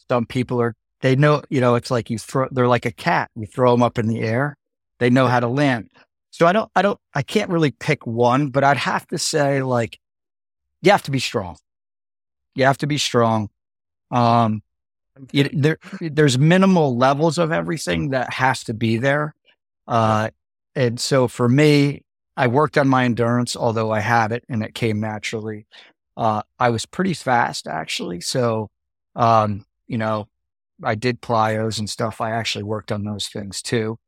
[0.09, 3.31] Some people are, they know, you know, it's like you throw, they're like a cat.
[3.35, 4.57] You throw them up in the air.
[5.01, 5.91] They know how to land.
[6.31, 9.63] So I don't, I don't, I can't really pick one, but I'd have to say
[9.63, 9.99] like,
[10.81, 11.57] you have to be strong.
[12.55, 13.51] You have to be strong.
[14.11, 14.63] Um,
[15.33, 19.35] there, there's minimal levels of everything that has to be there.
[19.87, 20.31] Uh,
[20.75, 22.05] and so for me,
[22.37, 25.67] I worked on my endurance, although I had it and it came naturally.
[26.17, 28.21] Uh, I was pretty fast actually.
[28.21, 28.71] So,
[29.17, 30.29] um, you know,
[30.83, 32.21] I did plyos and stuff.
[32.21, 33.99] I actually worked on those things too.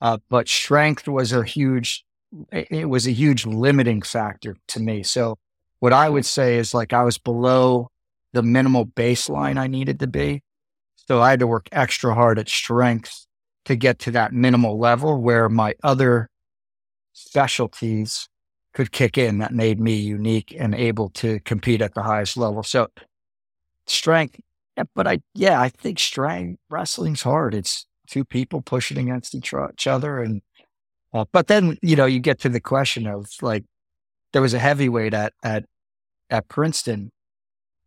[0.00, 2.04] Uh, but strength was a huge,
[2.52, 5.02] it was a huge limiting factor to me.
[5.02, 5.38] So
[5.80, 7.90] what I would say is like I was below
[8.32, 10.42] the minimal baseline I needed to be.
[10.96, 13.26] So I had to work extra hard at strength
[13.64, 16.28] to get to that minimal level where my other
[17.12, 18.28] specialties
[18.72, 22.62] could kick in that made me unique and able to compete at the highest level.
[22.62, 22.88] So
[23.86, 24.40] strength,
[24.76, 27.54] yeah, but I, yeah, I think strength wrestling's hard.
[27.54, 30.20] It's two people pushing against each, each other.
[30.20, 30.42] And,
[31.12, 33.64] uh, but then, you know, you get to the question of like,
[34.32, 35.64] there was a heavyweight at, at,
[36.28, 37.12] at Princeton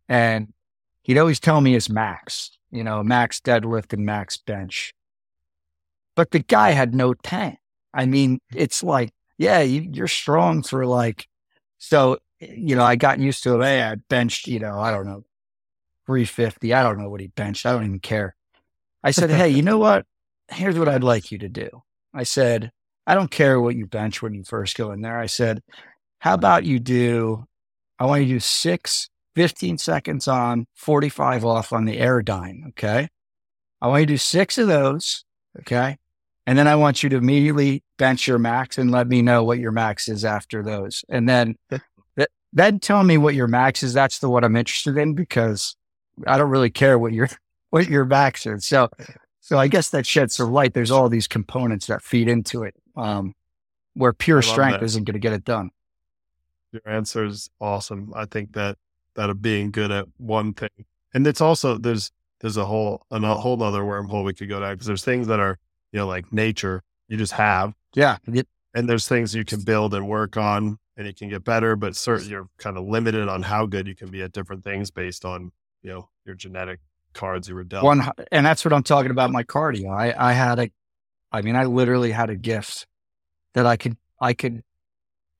[0.08, 0.52] and
[1.02, 4.94] he'd always tell me his max, you know, max deadlift and max bench.
[6.16, 7.58] But the guy had no tank.
[7.92, 11.28] I mean, it's like, yeah, you, are strong for like,
[11.78, 13.64] so, you know, I got used to it.
[13.64, 15.24] Hey, I benched, you know, I don't know,
[16.08, 16.72] 350.
[16.72, 17.66] I don't know what he benched.
[17.66, 18.34] I don't even care.
[19.04, 20.06] I said, Hey, you know what?
[20.50, 21.68] Here's what I'd like you to do.
[22.14, 22.72] I said,
[23.06, 25.18] I don't care what you bench when you first go in there.
[25.18, 25.62] I said,
[26.18, 27.44] How about you do,
[27.98, 32.70] I want you to do six 15 seconds on, 45 off on the Airdyne.
[32.70, 33.08] Okay.
[33.80, 35.24] I want you to do six of those.
[35.60, 35.96] Okay.
[36.44, 39.60] And then I want you to immediately bench your max and let me know what
[39.60, 41.04] your max is after those.
[41.08, 43.92] And then, th- then tell me what your max is.
[43.92, 45.76] That's the what I'm interested in because
[46.26, 47.28] I don't really care what your,
[47.70, 48.66] what your max is.
[48.66, 48.88] So,
[49.40, 50.74] so I guess that sheds some light.
[50.74, 52.74] There's all these components that feed into it.
[52.96, 53.34] Um,
[53.98, 55.70] where pure strength isn't going to get it done.
[56.72, 58.12] Your answer is awesome.
[58.14, 58.78] I think that
[59.14, 60.68] that of being good at one thing.
[61.12, 64.74] And it's also there's there's a whole a whole other wormhole we could go down
[64.74, 65.58] because there's things that are
[65.92, 68.18] you know like nature you just have yeah
[68.74, 71.96] and there's things you can build and work on and you can get better but
[71.96, 75.24] certain you're kind of limited on how good you can be at different things based
[75.24, 75.50] on
[75.82, 76.80] you know your genetic
[77.14, 80.32] cards you were dealt one and that's what i'm talking about my cardio i i
[80.32, 80.70] had a
[81.32, 82.86] i mean i literally had a gift
[83.54, 84.62] that i could i could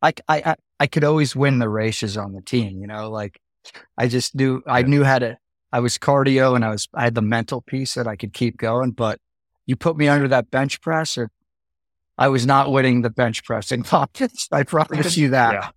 [0.03, 3.41] I, I, I could always win the races on the team, you know, like
[3.97, 5.39] I just knew I knew how to.
[5.71, 8.57] I was cardio and I was I had the mental piece that I could keep
[8.57, 8.93] going.
[8.93, 9.21] But
[9.67, 11.31] you put me under that bench press, or
[12.17, 14.49] I was not winning the bench pressing contest.
[14.53, 15.53] I promise you that.
[15.53, 15.71] Yeah.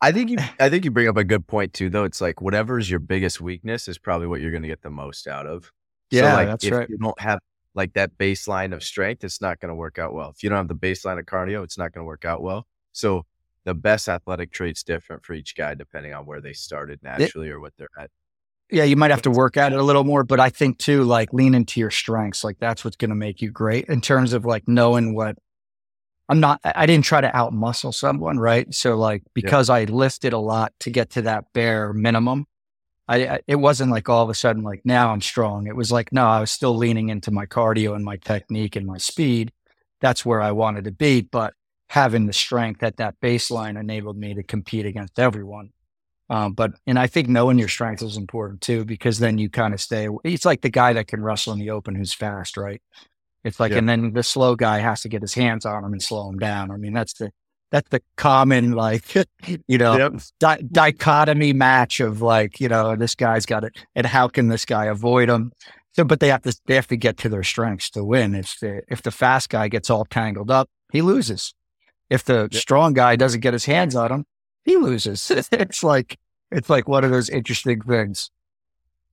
[0.00, 2.04] I think you I think you bring up a good point too, though.
[2.04, 4.90] It's like whatever is your biggest weakness is probably what you're going to get the
[4.90, 5.72] most out of.
[6.10, 6.88] Yeah, so like, that's if right.
[6.88, 7.40] You don't have
[7.74, 10.30] like that baseline of strength, it's not going to work out well.
[10.30, 12.66] If you don't have the baseline of cardio, it's not going to work out well.
[12.92, 13.26] So
[13.64, 17.52] the best athletic traits different for each guy depending on where they started naturally it,
[17.52, 18.10] or what they're at.
[18.70, 21.04] Yeah, you might have to work at it a little more, but I think too,
[21.04, 22.42] like lean into your strengths.
[22.42, 25.36] Like that's what's going to make you great in terms of like knowing what
[26.28, 28.72] I'm not, I didn't try to out muscle someone, right?
[28.74, 29.76] So like because yeah.
[29.76, 32.46] I lifted a lot to get to that bare minimum,
[33.08, 35.66] I, I, it wasn't like all of a sudden like now I'm strong.
[35.66, 38.86] It was like no, I was still leaning into my cardio and my technique and
[38.86, 39.52] my speed.
[40.00, 41.54] That's where I wanted to be, but
[41.88, 45.70] having the strength at that baseline enabled me to compete against everyone.
[46.28, 49.72] Um, but, and I think knowing your strength is important too, because then you kind
[49.72, 52.82] of stay, it's like the guy that can wrestle in the open who's fast, right?
[53.46, 56.02] It's like, and then the slow guy has to get his hands on him and
[56.02, 56.72] slow him down.
[56.72, 57.30] I mean, that's the,
[57.70, 59.14] that's the common, like,
[59.68, 60.20] you know, yep.
[60.40, 63.76] di- dichotomy match of like, you know, this guy's got it.
[63.94, 65.52] And how can this guy avoid him?
[65.92, 68.34] So, but they have to, they have to get to their strengths to win.
[68.34, 71.54] If the, if the fast guy gets all tangled up, he loses.
[72.10, 72.54] If the yep.
[72.54, 74.24] strong guy doesn't get his hands on him,
[74.64, 75.30] he loses.
[75.52, 76.18] it's like
[76.50, 78.30] it's like one of those interesting things.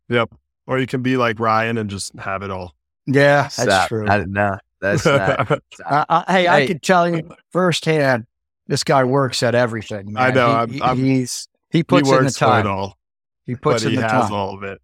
[0.09, 0.33] Yep.
[0.65, 2.73] Or you can be like Ryan and just have it all.
[3.05, 4.07] Yeah, that's true.
[4.07, 5.51] I, no, that's not.
[5.85, 8.25] I, I, hey, hey, I can tell you firsthand,
[8.67, 10.13] this guy works at everything.
[10.13, 10.23] Man.
[10.23, 10.65] I know.
[10.65, 12.67] He, I'm, I'm, he's he puts he in the time.
[12.67, 12.97] all.
[13.45, 14.33] He puts in he the has time.
[14.33, 14.81] all of it.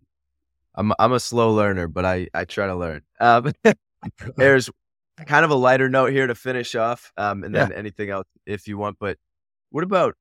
[0.76, 3.02] I'm I'm a slow learner, but I I try to learn.
[3.20, 3.54] Um,
[4.38, 4.70] there's
[5.26, 7.78] kind of a lighter note here to finish off, um, and then yeah.
[7.78, 8.98] anything else if you want.
[9.00, 9.18] But
[9.70, 10.16] what about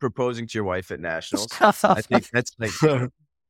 [0.00, 1.48] proposing to your wife at nationals?
[1.60, 2.70] I think that's like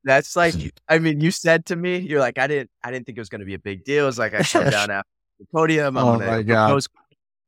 [0.03, 0.55] that's like
[0.87, 3.29] I mean, you said to me, you're like, I didn't I didn't think it was
[3.29, 4.07] going to be a big deal.
[4.07, 6.87] It's like I come down after the podium, I'm oh gonna propose,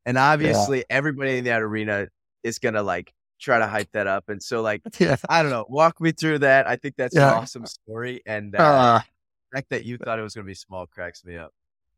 [0.05, 0.83] and obviously yeah.
[0.89, 2.07] everybody in that arena
[2.43, 4.29] is gonna like try to hype that up.
[4.29, 5.17] And so, like, yeah.
[5.27, 6.67] I don't know, walk me through that.
[6.67, 7.31] I think that's yeah.
[7.31, 8.99] an awesome story, and uh, uh,
[9.51, 11.51] the fact that you thought it was going to be small cracks me up.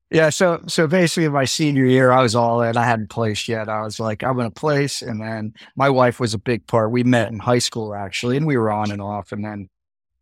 [0.09, 2.77] Yeah, so so basically, my senior year, I was all in.
[2.77, 3.67] I hadn't placed yet.
[3.67, 6.91] I was like, I'm going to place, and then my wife was a big part.
[6.91, 9.31] We met in high school actually, and we were on and off.
[9.31, 9.69] And then,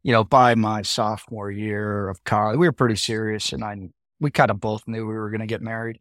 [0.04, 3.90] you know, by my sophomore year of college, we were pretty serious, and I
[4.20, 6.00] we kind of both knew we were going to get married.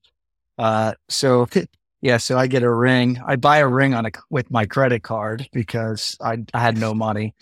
[0.59, 1.47] Uh, so
[2.03, 3.21] yeah, so I get a ring.
[3.27, 6.95] I buy a ring on a with my credit card because I, I had no
[6.95, 7.35] money.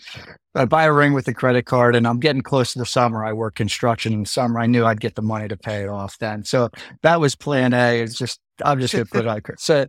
[0.55, 3.23] I buy a ring with the credit card, and I'm getting close to the summer.
[3.23, 4.59] I work construction in the summer.
[4.59, 6.43] I knew I'd get the money to pay it off then.
[6.43, 6.69] So
[7.03, 8.01] that was Plan A.
[8.01, 9.41] It's just I'm just gonna put it on.
[9.57, 9.85] So,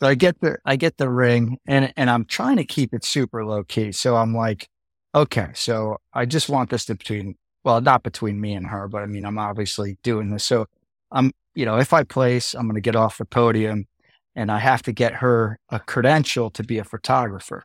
[0.00, 3.04] so I get the I get the ring, and and I'm trying to keep it
[3.04, 3.92] super low key.
[3.92, 4.68] So I'm like,
[5.14, 9.02] okay, so I just want this to between, well, not between me and her, but
[9.02, 10.44] I mean, I'm obviously doing this.
[10.44, 10.66] So
[11.12, 13.86] I'm, you know, if I place, I'm going to get off the podium
[14.34, 17.62] and I have to get her a credential to be a photographer.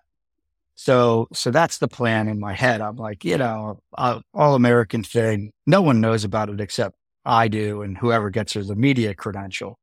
[0.76, 2.80] So, so that's the plan in my head.
[2.80, 5.52] I'm like, you know, uh, all American thing.
[5.66, 6.96] No one knows about it except
[7.26, 9.78] I do and whoever gets her the media credential.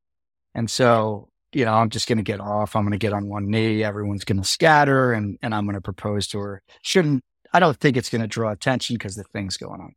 [0.55, 2.75] And so, you know, I'm just going to get off.
[2.75, 3.85] I'm going to get on one knee.
[3.85, 6.63] Everyone's going to scatter and, and I'm going to propose to her.
[6.81, 7.23] Shouldn't,
[7.53, 9.95] I don't think it's going to draw attention because the thing's going on.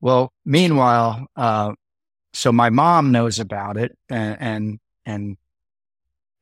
[0.00, 1.72] Well, meanwhile, uh,
[2.32, 5.36] so my mom knows about it and, and, and,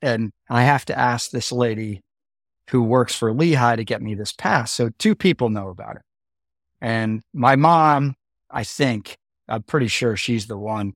[0.02, 2.02] and I have to ask this lady
[2.70, 4.72] who works for Lehigh to get me this pass.
[4.72, 6.02] So two people know about it.
[6.80, 8.16] And my mom,
[8.50, 9.16] I think,
[9.48, 10.94] I'm pretty sure she's the one.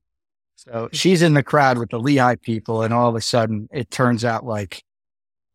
[0.55, 3.89] So she's in the crowd with the Lehigh people, and all of a sudden it
[3.89, 4.83] turns out like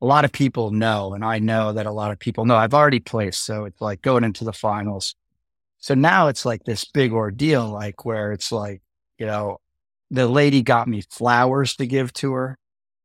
[0.05, 2.57] a lot of people know, and I know that a lot of people know.
[2.57, 5.15] I've already placed, so it's like going into the finals.
[5.79, 8.83] So now it's like this big ordeal, like where it's like,
[9.17, 9.63] you know,
[10.11, 12.59] the lady got me flowers to give to her.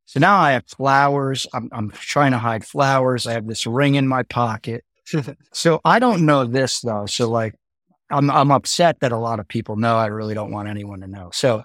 [0.08, 1.48] So now I have flowers.
[1.54, 3.26] I'm, I'm trying to hide flowers.
[3.26, 4.84] I have this ring in my pocket.
[5.54, 7.06] so I don't know this though.
[7.06, 7.56] So like
[8.10, 9.96] I'm I'm upset that a lot of people know.
[9.96, 11.30] I really don't want anyone to know.
[11.32, 11.64] So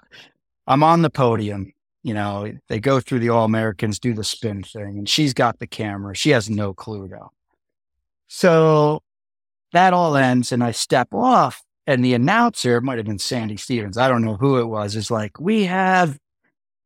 [0.65, 1.73] I'm on the podium.
[2.05, 5.57] You know, they go through the All Americans, do the spin thing, and she's got
[5.57, 6.15] the camera.
[6.15, 7.31] She has no clue though.
[8.27, 9.01] So
[9.71, 13.97] that all ends, and I step off, and the announcer might have been Sandy Stevens.
[13.97, 14.95] I don't know who it was.
[14.95, 16.19] Is like, we have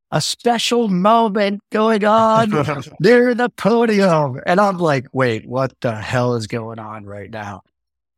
[0.10, 2.52] a special moment going on
[3.02, 7.64] near the podium, and I'm like, wait, what the hell is going on right now?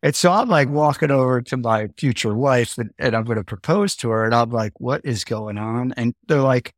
[0.04, 3.44] And so I'm like walking over to my future wife and, and I'm going to
[3.44, 4.26] propose to her.
[4.26, 5.94] And I'm like, what is going on?
[5.96, 6.74] And they're like,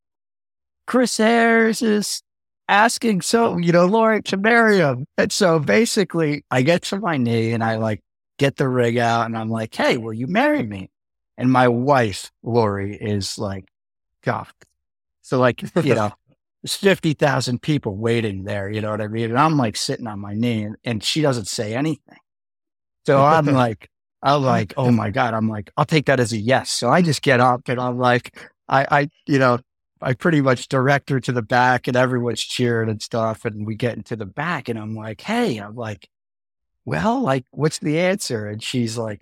[0.85, 2.21] Chris Ayres is
[2.67, 5.05] asking so, you know, Lori to marry him.
[5.17, 8.01] And so basically I get to my knee and I like
[8.37, 10.89] get the rig out and I'm like, hey, will you marry me?
[11.37, 13.65] And my wife, Lori, is like,
[14.23, 14.47] God.
[15.21, 16.11] So like, you know,
[16.63, 18.69] there's 50,000 people waiting there.
[18.69, 19.29] You know what I mean?
[19.29, 22.17] And I'm like sitting on my knee and, and she doesn't say anything.
[23.05, 23.89] So I'm like,
[24.21, 25.33] I'm like, oh my God.
[25.33, 26.71] I'm like, I'll take that as a yes.
[26.71, 28.37] So I just get up and I'm like,
[28.69, 29.59] I, I, you know,
[30.03, 33.45] I pretty much direct her to the back and everyone's cheering and stuff.
[33.45, 36.09] And we get into the back and I'm like, hey, I'm like,
[36.85, 38.47] well, like, what's the answer?
[38.47, 39.21] And she's like,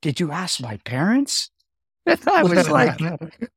[0.00, 1.50] did you ask my parents?
[2.04, 3.00] And I was like,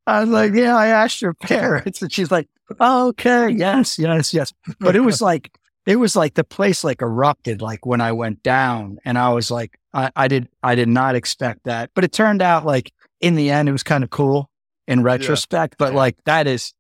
[0.06, 2.04] I was like, yeah, I asked your parents.
[2.04, 2.48] And she's like,
[2.80, 4.54] oh, okay, yes, yes, yes.
[4.80, 8.44] But it was like, it was like the place like erupted like when I went
[8.44, 12.12] down and I was like I, I did I did not expect that but it
[12.12, 14.50] turned out like in the end it was kind of cool
[14.88, 15.88] in retrospect yeah.
[15.88, 16.74] but like that is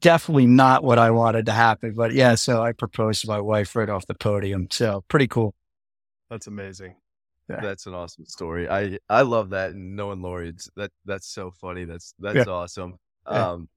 [0.00, 3.74] definitely not what I wanted to happen but yeah so I proposed to my wife
[3.76, 5.54] right off the podium so pretty cool
[6.30, 6.94] that's amazing
[7.50, 7.60] yeah.
[7.60, 8.68] That's an awesome story.
[8.68, 11.84] I I love that and knowing Lori, that that's so funny.
[11.84, 12.44] That's that's yeah.
[12.44, 12.96] awesome.
[13.26, 13.68] Um,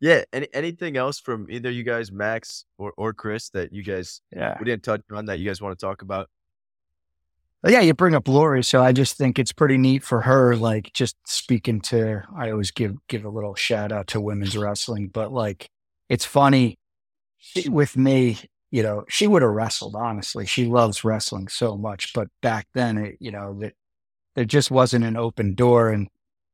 [0.00, 0.24] yeah.
[0.32, 4.56] Any anything else from either you guys, Max or, or Chris, that you guys yeah
[4.58, 6.28] we didn't touch on that you guys want to talk about?
[7.66, 10.54] Yeah, you bring up Lori, so I just think it's pretty neat for her.
[10.54, 15.08] Like just speaking to, I always give give a little shout out to women's wrestling,
[15.08, 15.68] but like
[16.08, 16.78] it's funny
[17.38, 18.38] she, with me.
[18.70, 19.96] You know, she would have wrestled.
[19.96, 23.72] Honestly, she loves wrestling so much, but back then, it, you know, that
[24.34, 26.08] there just wasn't an open door, and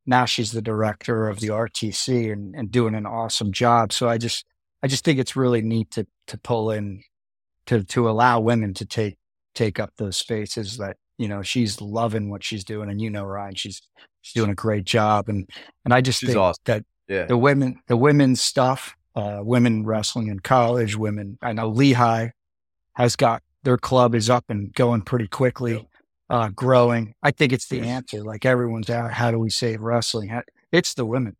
[0.06, 3.92] now she's the director of the RTC and, and doing an awesome job.
[3.92, 4.44] So I just
[4.82, 7.02] I just think it's really neat to to pull in
[7.66, 9.18] to to allow women to take
[9.54, 13.24] take up those spaces that you know she's loving what she's doing and you know
[13.24, 13.82] Ryan she's
[14.22, 15.48] she's doing a great job and
[15.84, 16.62] and I just she's think awesome.
[16.64, 17.24] that yeah.
[17.24, 22.30] the women the women's stuff uh, women wrestling in college women I know Lehigh
[22.94, 25.86] has got their club is up and going pretty quickly.
[26.30, 27.14] Uh, growing.
[27.22, 28.24] I think it's the answer.
[28.24, 29.12] Like everyone's out.
[29.12, 30.40] How do we save wrestling?
[30.72, 31.36] It's the women.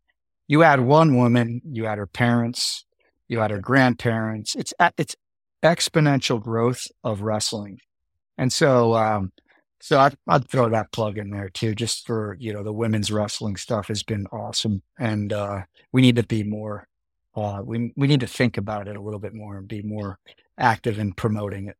[0.47, 2.85] You add one woman, you add her parents,
[3.27, 4.55] you add her grandparents.
[4.55, 5.15] It's it's
[5.63, 7.79] exponential growth of wrestling,
[8.37, 9.31] and so um,
[9.79, 13.11] so I'd, I'd, throw that plug in there too, just for you know the women's
[13.11, 15.61] wrestling stuff has been awesome, and uh,
[15.91, 16.87] we need to be more.
[17.35, 20.17] Uh, we we need to think about it a little bit more and be more
[20.57, 21.77] active in promoting it.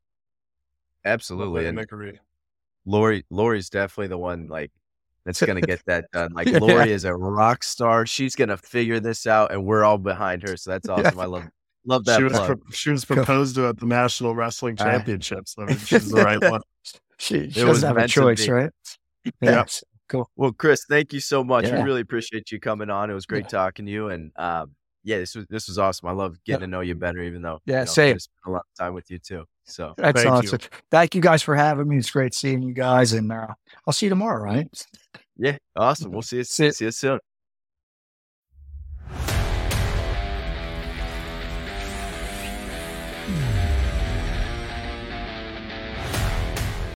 [1.03, 2.19] Absolutely, and agree.
[2.85, 4.71] Lori Lori's definitely the one like
[5.25, 6.31] that's gonna get that done.
[6.33, 6.59] Like yeah.
[6.59, 8.05] Lori is a rock star.
[8.05, 10.55] She's gonna figure this out, and we're all behind her.
[10.57, 11.17] So that's awesome.
[11.17, 11.23] Yeah.
[11.23, 11.49] I love
[11.85, 12.17] love that.
[12.17, 15.55] She was, pro- she was proposed to at the National Wrestling Championships.
[15.57, 16.61] I mean, she's the right one.
[17.17, 18.71] She, she doesn't have a choice, right?
[19.41, 19.65] Yeah.
[20.07, 20.29] Cool.
[20.35, 21.65] Well, Chris, thank you so much.
[21.65, 21.77] Yeah.
[21.77, 23.09] We really appreciate you coming on.
[23.09, 26.09] It was great talking to you, and um, yeah, this was this was awesome.
[26.09, 28.17] I love getting to know you better, even though yeah, you know, same.
[28.45, 29.45] A lot of time with you too.
[29.63, 30.59] So that's Thank awesome.
[30.61, 30.79] You.
[30.91, 31.97] Thank you guys for having me.
[31.97, 33.47] It's great seeing you guys, and uh,
[33.87, 34.43] I'll see you tomorrow.
[34.43, 34.67] Right?
[35.37, 36.11] Yeah, awesome.
[36.15, 36.43] We'll see you.
[36.43, 37.19] See, see you soon.